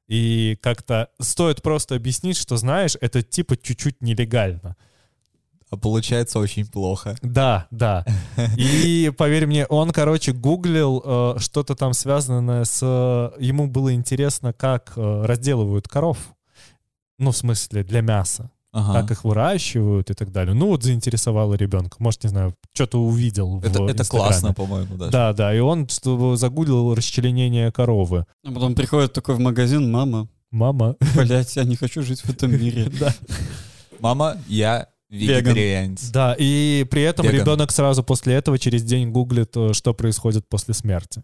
[0.07, 4.75] И как-то стоит просто объяснить, что, знаешь, это типа чуть-чуть нелегально.
[5.69, 7.15] А получается очень плохо.
[7.23, 8.05] Да, да.
[8.57, 12.79] И поверь мне, он, короче, гуглил э, что-то там связанное с...
[12.83, 16.17] э, ему было интересно, как э, разделывают коров.
[17.17, 18.51] Ну, в смысле, для мяса.
[18.73, 19.01] Ага.
[19.01, 20.55] Как их выращивают и так далее.
[20.55, 21.97] Ну, вот заинтересовало ребенка.
[21.99, 24.29] Может, не знаю, что-то увидел в Это, это Инстаграме.
[24.29, 25.11] классно, по-моему, даже.
[25.11, 25.87] Да, да, и он
[26.35, 28.25] загуглил расчленение коровы.
[28.43, 30.95] А потом приходит такой в магазин, мама, Мама.
[31.15, 32.91] блядь, я не хочу жить в этом мире.
[32.99, 33.13] Да.
[33.99, 36.09] Мама, я вегетарианец.
[36.09, 40.73] Да, и при этом ребенок сразу после этого через день гуглит, э, что происходит после
[40.73, 41.21] смерти.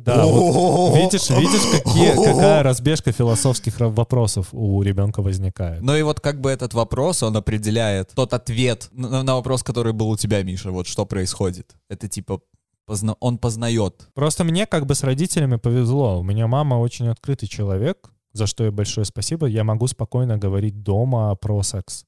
[0.00, 0.96] Да, вот.
[0.96, 5.82] Видишь, видишь, какие, какая разбежка философских вопросов у ребенка возникает.
[5.82, 9.92] Ну и вот как бы этот вопрос, он определяет тот ответ на, на вопрос, который
[9.92, 10.70] был у тебя, Миша.
[10.70, 11.74] Вот что происходит.
[11.88, 12.40] Это типа
[12.86, 14.08] позна- он познает.
[14.14, 16.20] Просто мне как бы с родителями повезло.
[16.20, 19.46] У меня мама очень открытый человек, за что ей большое спасибо.
[19.46, 22.04] Я могу спокойно говорить дома про секс.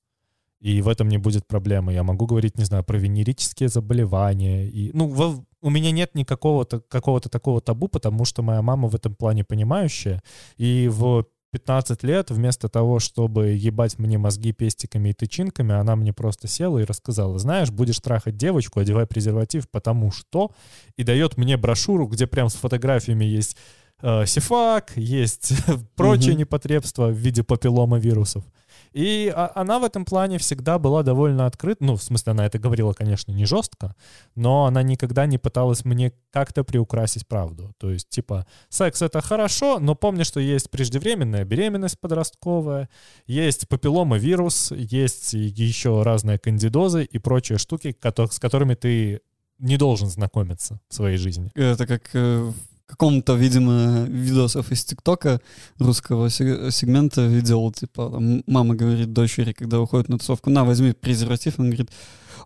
[0.61, 1.95] И в этом не будет проблемы.
[1.95, 4.67] Я могу говорить, не знаю, про венерические заболевания.
[4.69, 8.95] И, ну, во- у меня нет никакого какого-то такого табу, потому что моя мама в
[8.95, 10.23] этом плане понимающая.
[10.57, 16.13] И в 15 лет вместо того, чтобы ебать мне мозги пестиками и тычинками, она мне
[16.13, 20.53] просто села и рассказала, знаешь, будешь трахать девочку, одевай презерватив, потому что...
[20.97, 23.57] И дает мне брошюру, где прям с фотографиями есть
[24.03, 25.53] э, сифак, есть
[25.97, 28.45] прочие непотребства в виде папиллома вирусов.
[28.93, 31.85] И а- она в этом плане всегда была довольно открыта.
[31.85, 33.95] Ну, в смысле, она это говорила, конечно, не жестко,
[34.35, 37.73] но она никогда не пыталась мне как-то приукрасить правду.
[37.79, 42.89] То есть, типа, секс— это хорошо, но помни, что есть преждевременная беременность подростковая,
[43.27, 49.21] есть папиллома-вирус, есть еще разные кандидозы и прочие штуки, с которыми ты
[49.59, 51.51] не должен знакомиться в своей жизни.
[51.55, 52.51] Это как э,
[52.91, 55.41] каком-то, видимо, видосов из ТикТока
[55.79, 60.93] русского се- сегмента видел, типа, там мама говорит дочери, когда уходит на тусовку, на, возьми
[60.93, 61.91] презерватив, он говорит,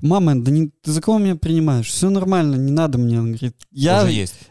[0.00, 1.88] мама, да не, ты за кого меня принимаешь?
[1.88, 3.18] Все нормально, не надо мне.
[3.18, 4.02] Он говорит, я,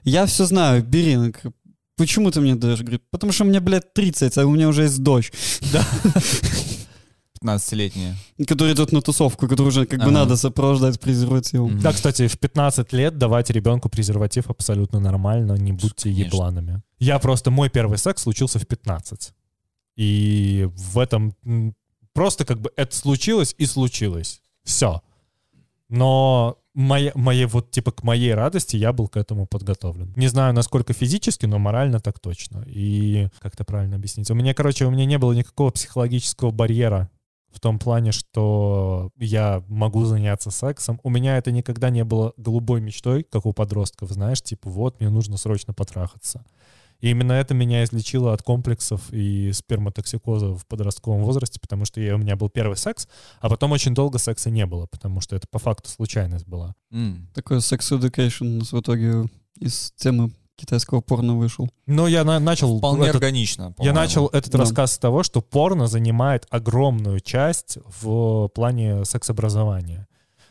[0.03, 1.13] я все знаю, бери.
[1.13, 1.53] Она говорит,
[1.95, 2.79] Почему ты мне даешь?
[2.79, 5.31] Говорит, потому что мне, блядь, 30, а у меня уже есть дочь,
[7.43, 8.15] 15-летняя.
[8.47, 10.13] который идет на тусовку, который уже как бы Ага.
[10.13, 11.79] надо сопровождать презервативом.
[11.79, 16.23] Да, кстати, в 15 лет давать ребенку презерватив абсолютно нормально, не будьте Конечно.
[16.23, 16.81] ебланами.
[16.99, 19.33] Я просто, мой первый секс случился в 15.
[19.95, 21.35] И в этом
[22.13, 24.41] просто как бы это случилось и случилось.
[24.63, 25.01] Все.
[25.89, 30.11] Но моя, моей, вот типа к моей радости я был к этому подготовлен.
[30.15, 32.63] Не знаю, насколько физически, но морально так точно.
[32.65, 34.31] И как это правильно объяснить?
[34.31, 37.09] У меня, короче, у меня не было никакого психологического барьера
[37.53, 40.99] в том плане, что я могу заняться сексом.
[41.03, 45.09] У меня это никогда не было голубой мечтой, как у подростков, знаешь, типа вот, мне
[45.09, 46.43] нужно срочно потрахаться.
[46.99, 52.15] И именно это меня излечило от комплексов и сперматоксикоза в подростковом возрасте, потому что я,
[52.15, 53.09] у меня был первый секс,
[53.41, 56.75] а потом очень долго секса не было, потому что это по факту случайность была.
[56.91, 57.29] М.
[57.33, 59.25] Такой секс education у нас в итоге
[59.59, 61.69] из темы китайского порно вышел.
[61.87, 62.77] Но я на- начал...
[62.77, 63.63] Вполне этот- органично.
[63.63, 63.95] я по-моему.
[63.95, 64.59] начал этот Да.
[64.59, 70.07] рассказ с того, что порно занимает огромную часть в плане сексобразования.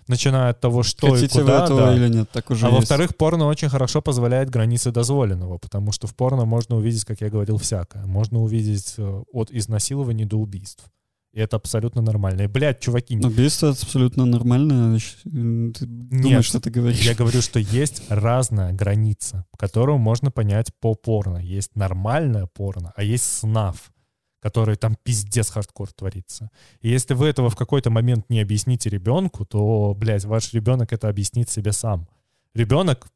[0.09, 1.94] Начиная от того, что Хотите и куда, вы этого да.
[1.94, 2.80] или нет, так уже А есть.
[2.80, 7.30] во-вторых, порно очень хорошо позволяет границы дозволенного, потому что в порно можно увидеть, как я
[7.30, 8.05] говорил, всякое.
[8.05, 10.84] Можно увидеть э, от изнасилований до убийств.
[11.33, 12.43] И это абсолютно нормально.
[12.43, 14.99] И, блядь, чуваки, Убийство это абсолютно нормально.
[15.24, 17.01] Ты думаешь, что ты говоришь?
[17.01, 21.39] я говорю, что есть разная граница, которую можно понять по порно.
[21.39, 23.93] Есть нормальное порно, а есть снаф,
[24.41, 26.51] который там пиздец хардкор творится.
[26.83, 31.09] И если вы этого в какой-то момент не объясните ребенку, то, блядь, ваш ребенок это
[31.09, 32.09] объяснит себе сам.
[32.53, 33.09] Ребенок,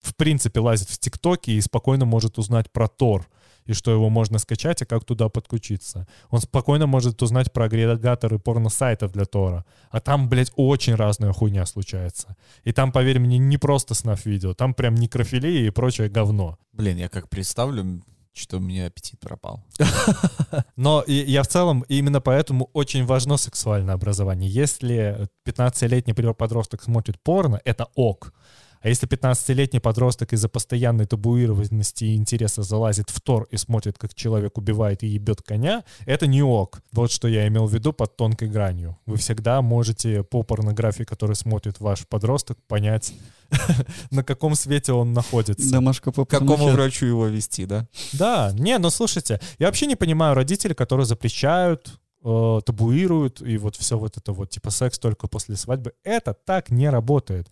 [0.00, 3.28] в принципе, лазит в ТикТоке и спокойно может узнать про Тор,
[3.68, 6.08] и что его можно скачать, и как туда подключиться.
[6.30, 9.64] Он спокойно может узнать про агрегаторы порно-сайтов для Тора.
[9.90, 12.34] А там, блядь, очень разная хуйня случается.
[12.64, 16.58] И там, поверь мне, не просто snuff видео, там прям некрофилия и прочее говно.
[16.72, 18.02] Блин, я как представлю,
[18.32, 19.62] что у меня аппетит пропал.
[20.76, 24.48] Но я в целом именно поэтому очень важно сексуальное образование.
[24.48, 28.32] Если 15-летний например, подросток смотрит порно, это ок.
[28.80, 34.14] А если 15-летний подросток из-за постоянной табуированности и интереса залазит в Тор и смотрит, как
[34.14, 36.80] человек убивает и ебет коня, это не ок.
[36.92, 38.98] Вот что я имел в виду под тонкой гранью.
[39.06, 43.14] Вы всегда можете по порнографии, которую смотрит ваш подросток, понять,
[44.10, 45.70] на каком свете он находится.
[45.70, 47.86] Домашка по какому врачу его вести, да?
[48.12, 53.76] Да, не, ну слушайте, я вообще не понимаю родителей, которые запрещают, э, табуируют и вот
[53.76, 55.92] все вот это вот, типа секс только после свадьбы.
[56.04, 57.48] Это так не работает.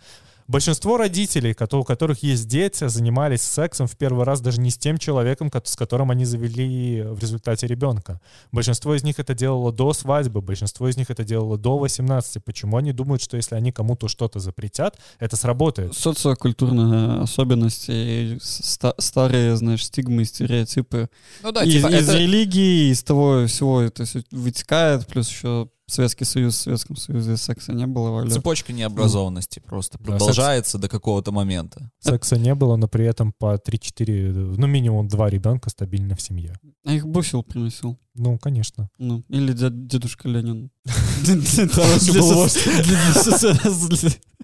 [0.48, 4.96] Большинство родителей, у которых есть дети, занимались сексом в первый раз даже не с тем
[4.98, 8.20] человеком, ко- с которым они завели в результате ребенка.
[8.52, 12.44] Большинство из них это делало до свадьбы, большинство из них это делало до 18.
[12.44, 15.94] Почему они думают, что если они кому-то что-то запретят, это сработает?
[15.94, 21.08] Социокультурная особенность и ста- старые, знаешь, стигмы, стереотипы.
[21.42, 22.18] Ну да, из, типа из это...
[22.18, 27.86] религии, из того всего это вытекает, плюс еще Советский Союз, в Советском Союзе секса не
[27.86, 28.30] было, валя.
[28.30, 31.90] Цепочка необразованности просто Да, продолжается до какого-то момента.
[32.00, 36.58] Секса не было, но при этом по 3-4, ну минимум два ребенка стабильно в семье.
[36.84, 37.98] А их бусил приносил.
[38.16, 38.88] Ну, конечно.
[38.98, 40.70] Ну, или дед- дедушка Ленин.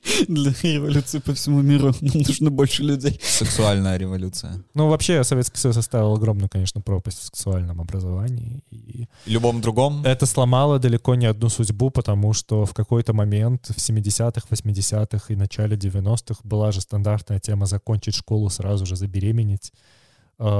[0.28, 3.20] Для революции по всему миру нам нужно больше людей.
[3.22, 4.62] Сексуальная революция.
[4.74, 8.64] Ну, вообще, Советский Союз оставил огромную, конечно, пропасть в сексуальном образовании.
[8.70, 10.02] И любом другом.
[10.04, 15.36] это сломало далеко не одну судьбу, потому что в какой-то момент в 70-х, 80-х и
[15.36, 19.72] начале 90-х была же стандартная тема закончить школу, сразу же забеременеть,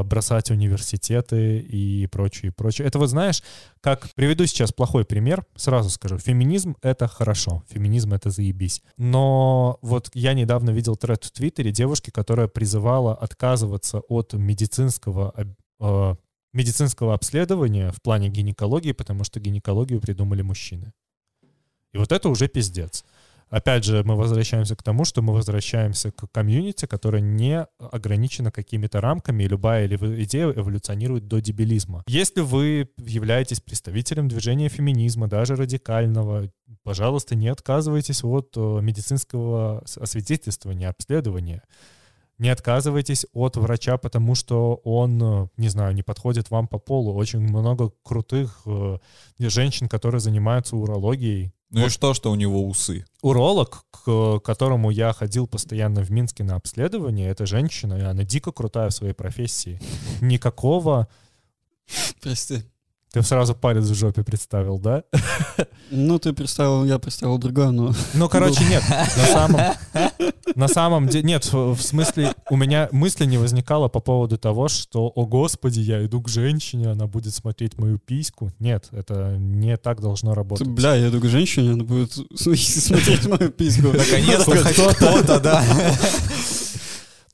[0.05, 2.87] бросать университеты и прочее, и прочее.
[2.87, 3.43] Это вот знаешь,
[3.81, 8.83] как приведу сейчас плохой пример, сразу скажу, феминизм— это хорошо, феминизм— это заебись.
[8.97, 15.35] Но вот я недавно видел тред в Твиттере девушки, которая призывала отказываться от медицинского
[15.81, 16.15] э,
[16.53, 20.93] медицинского обследования в плане гинекологии, потому что гинекологию придумали мужчины.
[21.93, 23.05] И вот это уже пиздец.
[23.53, 29.03] Опять же, мы возвращаемся к тому, что мы возвращаемся к комьюнити, которое не ограничено какими-то
[29.03, 32.03] рамками, и любая идея эволюционирует до дебилизма.
[32.07, 36.49] Если вы являетесь представителем движения феминизма, даже радикального,
[36.83, 41.63] пожалуйста, не отказывайтесь от э, медицинского освидетельствования, обследования.
[42.39, 47.15] Не отказывайтесь от врача, потому что он, э, не знаю, не подходит вам по полу.
[47.15, 48.97] Очень много крутых э,
[49.39, 51.53] женщин, которые занимаются урологией.
[51.73, 53.07] Ну и что, что у него усы?
[53.23, 58.53] Уролог, к которому я ходил постоянно в Минске на обследование, это женщина, и она дико
[58.53, 59.81] крутая в своей профессии.
[60.21, 61.09] Никакого...
[62.21, 62.63] Прости.
[63.13, 65.05] Ты сразу палец в жопе представил, да?
[65.91, 67.93] Ну, ты представил, я представил другое, но...
[68.15, 68.83] Ну, короче, нет.
[68.89, 69.61] На самом,
[70.55, 71.25] на самом деле...
[71.25, 76.03] Нет, в смысле, у меня мысли не возникало по поводу того, что, о господи, я
[76.07, 78.51] иду к женщине, она будет смотреть мою письку.
[78.59, 80.69] Нет, это не так должно Ты, работать.
[80.69, 83.89] бля, я иду к женщине, она будет смотреть мою письку.
[83.89, 85.63] Наконец-то хоть кто-то, да.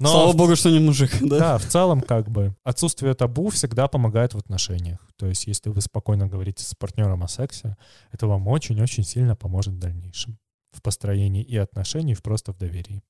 [0.00, 1.38] Но Слава в- богу, что не мужик, да?
[1.38, 5.00] Да, в целом, как бы, отсутствие табу всегда помогает в отношениях.
[5.16, 7.76] То есть, если вы спокойно говорите с партнером о сексе,
[8.12, 10.38] это вам очень-очень сильно поможет в дальнейшем.
[10.70, 13.02] В построении и отношений, и просто в доверии.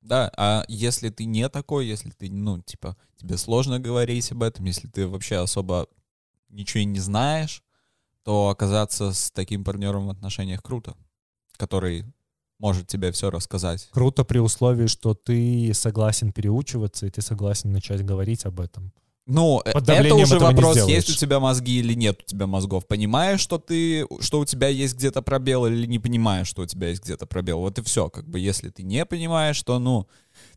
[0.00, 4.64] Да, а если ты не такой, если ты, ну, типа, тебе сложно говорить об этом,
[4.64, 5.86] если ты вообще особо
[6.48, 7.62] ничего и не знаешь,
[8.24, 10.96] то оказаться с таким партнером в отношениях круто,
[11.56, 12.04] который
[12.58, 13.88] может тебе все рассказать.
[13.92, 18.92] Круто при условии, что ты согласен переучиваться, и ты согласен начать говорить об этом.
[19.28, 22.86] Ну, э, это уже вопрос, есть у тебя мозги или нет у тебя мозгов.
[22.86, 26.88] Понимаешь, что ты, что у тебя есть где-то пробел, или не понимаешь, что у тебя
[26.88, 27.58] есть где-то пробел.
[27.58, 28.08] Вот и все.
[28.08, 30.08] Как бы, если ты не понимаешь, то, ну,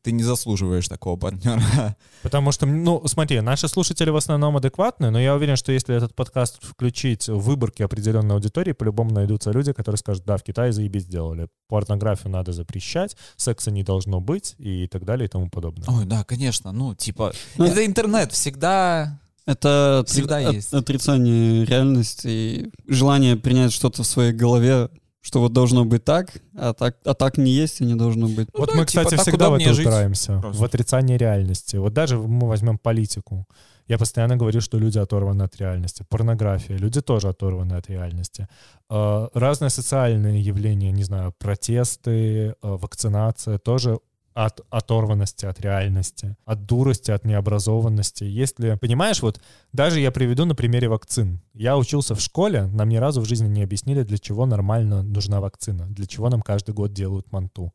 [0.04, 1.96] ты не заслуживаешь такого партнера.
[2.24, 6.16] Потому что, ну, смотри, наши слушатели в основном адекватные, но я уверен, что если этот
[6.16, 11.04] подкаст включить в выборки определенной аудитории, по-любому найдутся люди, которые скажут, да, в Китае заебись
[11.04, 11.48] сделали.
[11.68, 15.86] Порнографию надо запрещать, секса не должно быть и так далее и тому подобное.
[15.88, 16.72] Ой, да, конечно.
[16.72, 19.20] Ну, типа, Ну, это интернет всегда...
[19.48, 20.72] Это Всегда от- есть.
[20.72, 24.90] отрицание реальности и желание принять что-то в своей голове,
[25.22, 28.50] что вот должно быть так, а так, а так не есть и не должно быть.
[28.54, 30.62] вот да, мы, типа, кстати, всегда в это жить упираемся, просто.
[30.62, 31.78] в отрицание реальности.
[31.78, 33.46] Вот даже мы возьмем политику.
[33.88, 36.06] Я постоянно говорю, что люди оторваны от реальности.
[36.10, 36.78] Порнография.
[36.78, 38.48] Люди тоже оторваны от реальности.
[38.90, 44.00] Э, Разные социальные явления, не знаю, протесты, э, вакцинация тоже
[44.34, 48.24] от оторванности от реальности, от дурости, от необразованности.
[48.24, 49.42] Если, понимаешь, вот
[49.74, 51.42] даже я приведу на примере вакцин.
[51.54, 55.42] Я учился в школе, нам ни разу в жизни не объяснили, для чего нормально нужна
[55.42, 57.74] вакцина, для чего нам каждый год делают манту.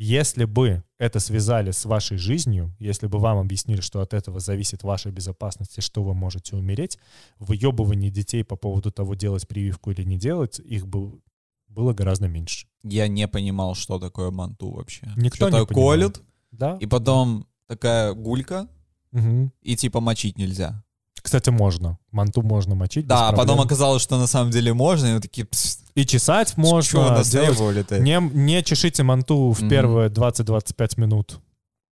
[0.00, 4.84] Если бы это связали с вашей жизнью, если бы вам объяснили, что от этого зависит
[4.84, 6.98] ваша безопасность и что вы можете умереть,
[7.40, 11.20] выебывание детей по поводу того, делать прививку или не делать, их бы
[11.66, 12.67] было гораздо меньше.
[12.84, 15.06] Я не понимал, что такое манту вообще.
[15.16, 15.88] Никто не Что-то понимал.
[15.90, 16.22] колют,
[16.52, 16.76] Да?
[16.80, 18.66] и потом такая гулька,
[19.12, 19.52] Мгм.
[19.62, 20.82] и типа мочить нельзя.
[21.20, 21.98] Кстати, можно.
[22.12, 25.44] Манту можно мочить Да, а потом оказалось, что на самом деле можно, и мы такие,
[25.46, 27.10] «Пс, И чесать можно.
[27.10, 29.68] нас делать- требовали-то?» Не, не чешите манту в Мгм.
[29.68, 31.40] первые 20-25 минут.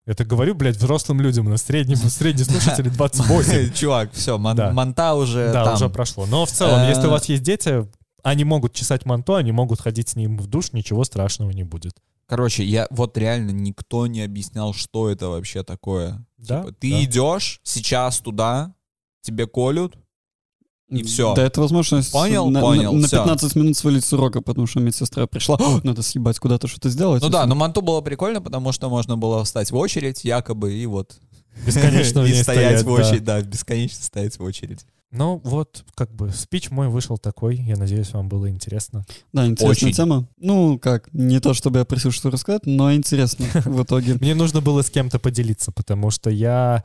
[0.06, 1.50] Это говорю, блядь, взрослым людям.
[1.50, 3.72] На среднем, средний слушатель 28.
[3.74, 4.70] Чувак, все, Да.
[4.72, 5.74] манта уже Да, там.
[5.74, 6.26] уже прошло.
[6.26, 7.84] Но в целом, Э, если у вас есть дети,
[8.26, 11.94] они могут чесать манту, они могут ходить с ним в душ, ничего страшного не будет.
[12.26, 16.26] Короче, я вот реально никто не объяснял, что это вообще такое.
[16.36, 16.62] Да?
[16.62, 17.04] Типа, ты да.
[17.04, 18.74] идешь сейчас туда,
[19.22, 19.96] тебе колют,
[20.88, 21.36] И всё.
[21.36, 22.50] Да, это возможность Понял?
[22.50, 23.18] на, Понял, на, на всё.
[23.18, 27.22] 15 минут свалить с урока, потому что медсестра пришла, «О, надо съебать куда-то что-то сделать.
[27.22, 30.84] Ну да, но манту было прикольно, потому что можно было встать в очередь, якобы, и
[30.86, 31.16] вот...
[31.64, 32.90] Бесконечно и стоять в да.
[32.90, 34.84] очередь, да, бесконечно стоять в очередь.
[35.12, 37.56] Ну вот, как бы, спич мой вышел такой.
[37.56, 39.04] Я надеюсь, вам было интересно.
[39.32, 39.92] Да, интересная Очень.
[39.92, 40.28] тема.
[40.36, 44.14] Ну, как, не то, чтобы я просил что рассказать, но интересно в итоге.
[44.14, 46.84] Мне нужно было с кем-то поделиться, потому что я...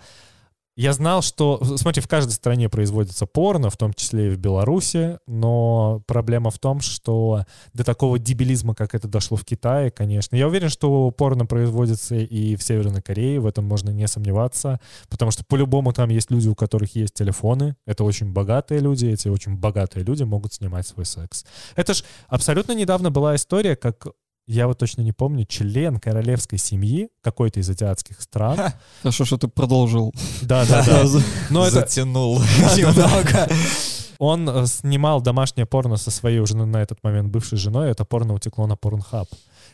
[0.78, 1.62] Я знал, что...
[1.78, 6.60] Смотри, в каждой стране производится порно, в том числе и в Беларуси, но проблема в
[6.60, 10.36] том, что до такого дебилизма, как это дошло в Китае, конечно.
[10.36, 15.32] Я уверен, что порно производится и в Северной Корее, в этом можно не сомневаться, потому
[15.32, 17.76] что по-любому там есть люди, у которых есть телефоны.
[17.86, 21.46] Это очень богатые люди, эти очень богатые люди могут снимать свой секс.
[21.76, 24.08] Это ж абсолютно недавно была история, как
[24.48, 28.74] я вот точно не помню, член королевской семьи какой-то из азиатских стран.
[29.02, 30.14] Хорошо, что ты продолжил.
[30.42, 31.06] Да, да, да.
[31.50, 32.40] Но Затянул
[32.76, 33.48] немного.
[34.18, 37.90] он э, снимал домашнее порно со своей уже на этот момент бывшей женой.
[37.90, 39.28] Это порно утекло на Порнхаб.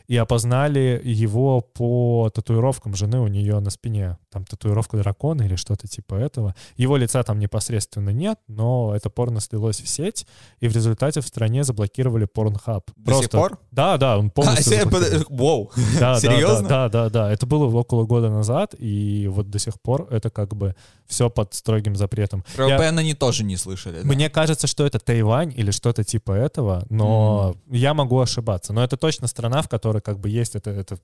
[0.07, 4.17] И опознали его по татуировкам жены у нее на спине.
[4.31, 6.55] Там татуировка дракона или что-то типа этого.
[6.77, 10.25] Его лица там непосредственно нет, но это порно слилось в сеть,
[10.61, 12.89] и в результате в стране заблокировали Порнхаб.
[12.95, 13.59] До сих пор?
[13.71, 15.23] Да, да, он А, полностью заблокирован.
[15.25, 15.71] под- Воу.
[15.99, 16.67] Да, Серьезно?
[16.69, 17.31] Да, да, да, да.
[17.33, 21.53] Это было около года назад, и вот до сих пор это как бы все под
[21.53, 22.43] строгим запретом.
[22.55, 24.01] Про Я- они тоже не слышали.
[24.01, 24.07] да?
[24.07, 28.71] Мне кажется, что это Тайвань или что-то типа этого, но я могу ошибаться.
[28.73, 30.97] Но это точно страна, в которой как бы есть это, это...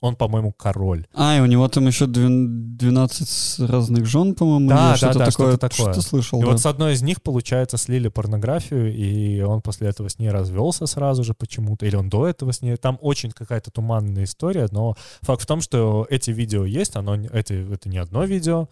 [0.00, 1.08] Он, по-моему, король.
[1.12, 5.24] А, и у него там еще двен- 12 разных жен, по-моему, Да, да, что-то да,
[5.26, 5.48] такое.
[5.50, 5.92] что-то такое.
[5.92, 6.50] Что слышал, И да.
[6.52, 10.86] вот с одной из них, получается, слили порнографию, и он после этого с ней развелся
[10.86, 12.76] сразу же почему-то, или он до этого с ней.
[12.76, 17.72] Там очень какая-то туманная история, но факт в том, что эти видео есть, оно, эти,
[17.74, 18.68] это не одно видео.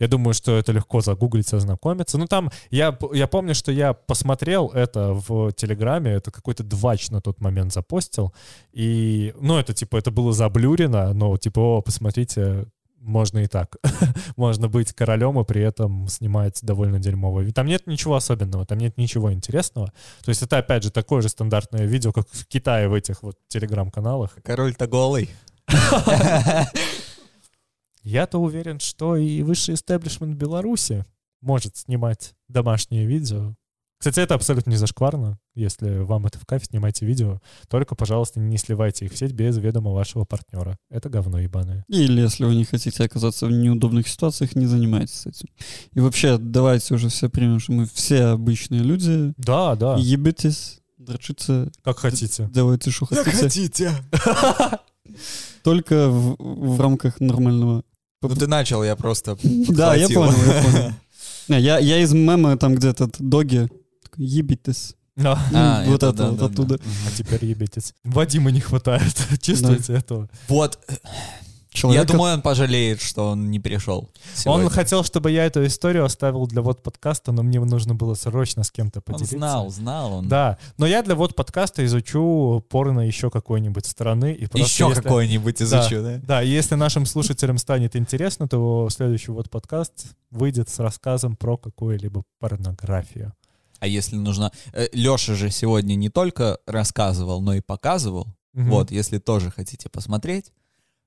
[0.00, 2.18] Я думаю, что это легко загуглить, ознакомиться.
[2.18, 7.20] Ну, там, я, я помню, что я посмотрел это в Телеграме, это какой-то двач на
[7.20, 8.32] тот момент запостил,
[8.72, 12.66] и, ну, это, типа, это было заблюрено, но, типа, о, посмотрите,
[13.00, 13.76] можно и так.
[14.36, 17.50] можно быть королем и при этом снимать довольно дерьмовое.
[17.52, 19.92] Там нет ничего особенного, там нет ничего интересного.
[20.22, 23.36] То есть это, опять же, такое же стандартное видео, как в Китае в этих вот
[23.48, 24.36] телеграм-каналах.
[24.42, 25.30] Король-то голый.
[28.02, 31.04] Я-то уверен, что и высший истеблишмент Беларуси
[31.40, 33.54] может снимать домашние видео.
[33.98, 35.38] Кстати, это абсолютно не зашкварно.
[35.54, 37.38] Если вам это в кайф, снимайте видео.
[37.68, 40.78] Только, пожалуйста, не сливайте их в сеть без ведома вашего партнера.
[40.88, 41.84] Это говно ебаное.
[41.88, 45.48] Или если вы не хотите оказаться в неудобных ситуациях, не занимайтесь этим.
[45.92, 49.34] И вообще, давайте уже все примем, что мы все обычные люди.
[49.36, 52.48] Да, да, Ебитесь, дрочиться, как хотите.
[52.50, 53.30] делайте, что хотите.
[53.30, 53.92] хотите.
[55.62, 57.82] Только в, в рамках нормального.
[58.22, 60.62] Ну ты начал, я просто Да, я понял, я
[61.48, 61.60] понял.
[61.60, 63.68] Я, я из мема там где-то доги.
[64.02, 64.94] такой, Ебитесь.
[65.16, 65.38] Да.
[65.54, 66.78] А, вот это это, да, вот да, оттуда.
[66.78, 66.84] да.
[67.06, 67.94] А теперь ебитесь.
[68.04, 69.14] Вадима не хватает.
[69.40, 70.28] Чувствуете этого?
[70.48, 70.78] Вот,
[71.70, 74.10] Человек, я думаю, он пожалеет, что он не пришел.
[74.34, 74.64] сегодня.
[74.64, 78.64] Он хотел, чтобы я эту историю оставил для вот подкаста, но мне нужно было срочно
[78.64, 79.36] с кем-то Он поделиться.
[79.36, 80.28] знал, знал он.
[80.28, 84.32] Да, но я для вот подкаста изучу порно еще какой-нибудь страны.
[84.32, 86.18] И просто Еще если- какой-нибудь изучу, да?
[86.22, 91.56] Да, и если нашим слушателям станет интересно, то следующий вот подкаст выйдет с рассказом про
[91.56, 93.32] какую-либо порнографию.
[93.78, 94.52] А если нужно...
[94.92, 98.26] Леша же сегодня не только рассказывал, но и показывал.
[98.52, 98.70] Мгм.
[98.70, 100.52] Вот, если тоже хотите посмотреть,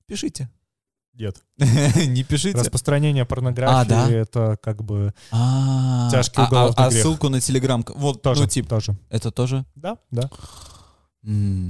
[0.06, 0.48] пишите.
[1.14, 1.36] Нет.
[1.58, 2.58] Не пишите.
[2.58, 4.10] Распространение порнографии А, да?
[4.10, 7.02] это как бы А, Тяжкий а- уголовный а грех.
[7.02, 7.84] ссылку на телеграм...
[7.94, 8.42] Вот, тоже.
[8.42, 8.96] ну, типа, тоже.
[9.10, 9.64] это тоже...
[9.76, 10.28] Да, да.
[11.24, 11.68] И-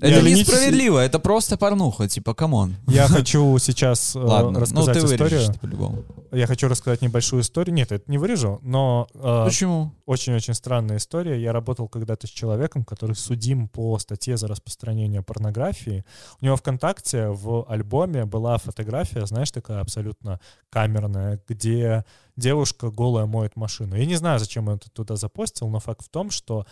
[0.00, 2.74] Это не ленитесь- несправедливо, это просто порнуха, типа, come on.
[2.88, 5.50] Я хочу сейчас э, Ладно, ну рассказать ты вырежешь историю.
[5.50, 6.02] это по-любому.
[6.32, 7.74] Я хочу рассказать небольшую историю.
[7.74, 9.92] Нет, это не вырежу, но э, Почему?
[10.06, 11.40] очень-очень странная история.
[11.40, 16.04] Я работал когда-то с человеком, который судим по статье за распространение порнографии.
[16.40, 22.04] У него ВКонтакте в альбоме была фотография, знаешь, такая абсолютно камерная, где
[22.36, 23.94] девушка голая моет машину.
[23.94, 26.66] Я не знаю, зачем он это туда запостил, но факт в том, что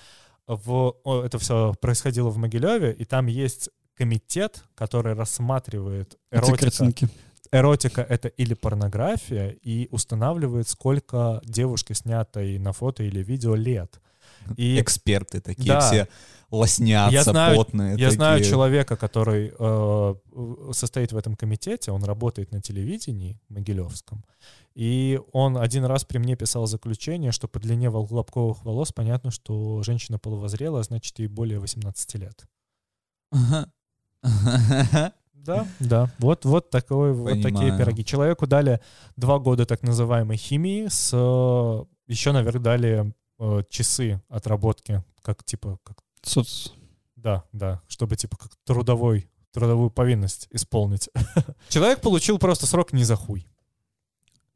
[0.47, 6.59] в, это все происходило в Могилеве, и там есть комитет, который рассматривает Эти эротика.
[6.59, 7.09] картинки.
[7.53, 14.01] Эротика— это или порнография, и устанавливает, сколько девушке снятой на фото или видео лет.
[14.57, 15.81] И Эксперты такие Да.
[15.81, 16.09] все
[16.51, 17.97] лоснятся, Я знаю- потные.
[17.99, 18.51] Я знаю такие.
[18.51, 20.15] человека, который э,
[20.73, 24.25] состоит в этом комитете, он работает на телевидении Могилевском,
[24.75, 29.83] и он один раз при мне писал заключение, что по длине лобковых волос понятно, что
[29.83, 32.47] женщина половозрела, а значит, ей более 18 лет.
[35.35, 36.09] Да, да.
[36.21, 38.05] Вот, вот, такой, вот такие пироги.
[38.05, 38.81] Человеку дали
[39.17, 45.81] два года так называемой химии, с э, еще наверх дали э, часы отработки, как типа,
[45.83, 46.71] как Соц-
[47.17, 51.11] да, да, чтобы типа как трудовой, трудовую повинность исполнить.
[51.69, 53.45] Человек получил просто срок не за хуй.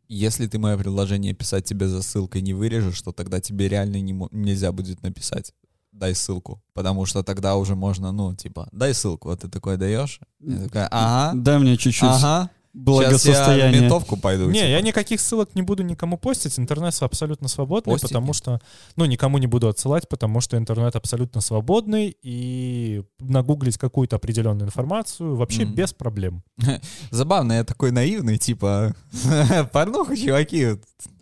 [0.09, 4.13] Если ты мое предложение писать тебе за ссылкой не вырежешь, то тогда тебе реально не
[4.31, 5.53] нельзя будет написать
[5.93, 10.21] дай ссылку, потому что тогда уже можно, ну, типа, дай ссылку, вот ты такой даешь,
[10.41, 12.09] я такая, ага, Дай мне чуть-чуть.
[12.09, 12.51] Ага,
[12.85, 14.47] сейчас я ментовку пойду.
[14.51, 14.67] Не, типа.
[14.69, 16.59] я никаких ссылок не буду никому постить.
[16.59, 18.13] Интернет абсолютно свободный, Постите.
[18.15, 18.61] потому что...
[18.97, 25.37] Ну, никому не буду отсылать, потому что интернет абсолютно свободный, и нагуглить какую-то определенную информацию
[25.37, 25.75] вообще Мгм.
[25.75, 26.43] без проблем.
[27.11, 28.95] Забавно, я такой наивный, типа,
[29.73, 30.77] порнуху, чуваки,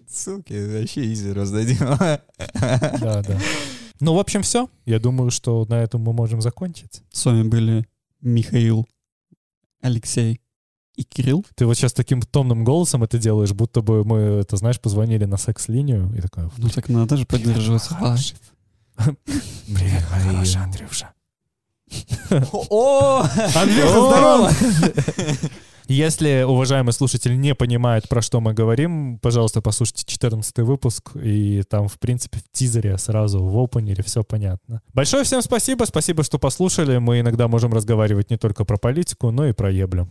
[0.08, 1.78] ссылки вообще изи раздадим.
[2.98, 3.38] Да, да.
[4.00, 4.68] Ну, в общем, все.
[4.86, 7.02] Я думаю, что на этом мы можем закончить.
[7.12, 7.86] С вами были
[8.20, 8.86] Михаил,
[9.80, 10.40] Алексей
[10.96, 11.44] и Кирилл.
[11.54, 15.36] Ты вот сейчас таким томным голосом это делаешь, будто бы мы, это знаешь, позвонили на
[15.36, 16.44] секс-линию и такой...
[16.56, 17.88] Ну так надо же поддерживать.
[18.96, 21.12] Привет, хороший Андрюша.
[22.52, 23.22] О!
[23.54, 24.50] Андрюха, здорово!
[25.86, 31.88] Если уважаемый слушатель не понимает, про что мы говорим, пожалуйста, послушайте 14 выпуск, и там,
[31.88, 34.80] в принципе, в тизере сразу, в опенере все понятно.
[34.94, 36.96] Большое всем спасибо, спасибо, что послушали.
[36.96, 40.08] Мы иногда можем разговаривать не только про политику, но и про еблю.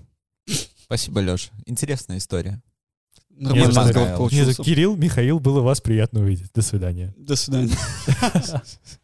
[0.84, 1.52] Спасибо, Леша.
[1.66, 2.62] Интересная история.
[3.30, 3.74] Нет,
[4.18, 4.62] получился.
[4.64, 6.52] Кирилл, Михаил, было вас приятно увидеть.
[6.54, 7.14] До свидания.
[7.18, 7.76] До свидания.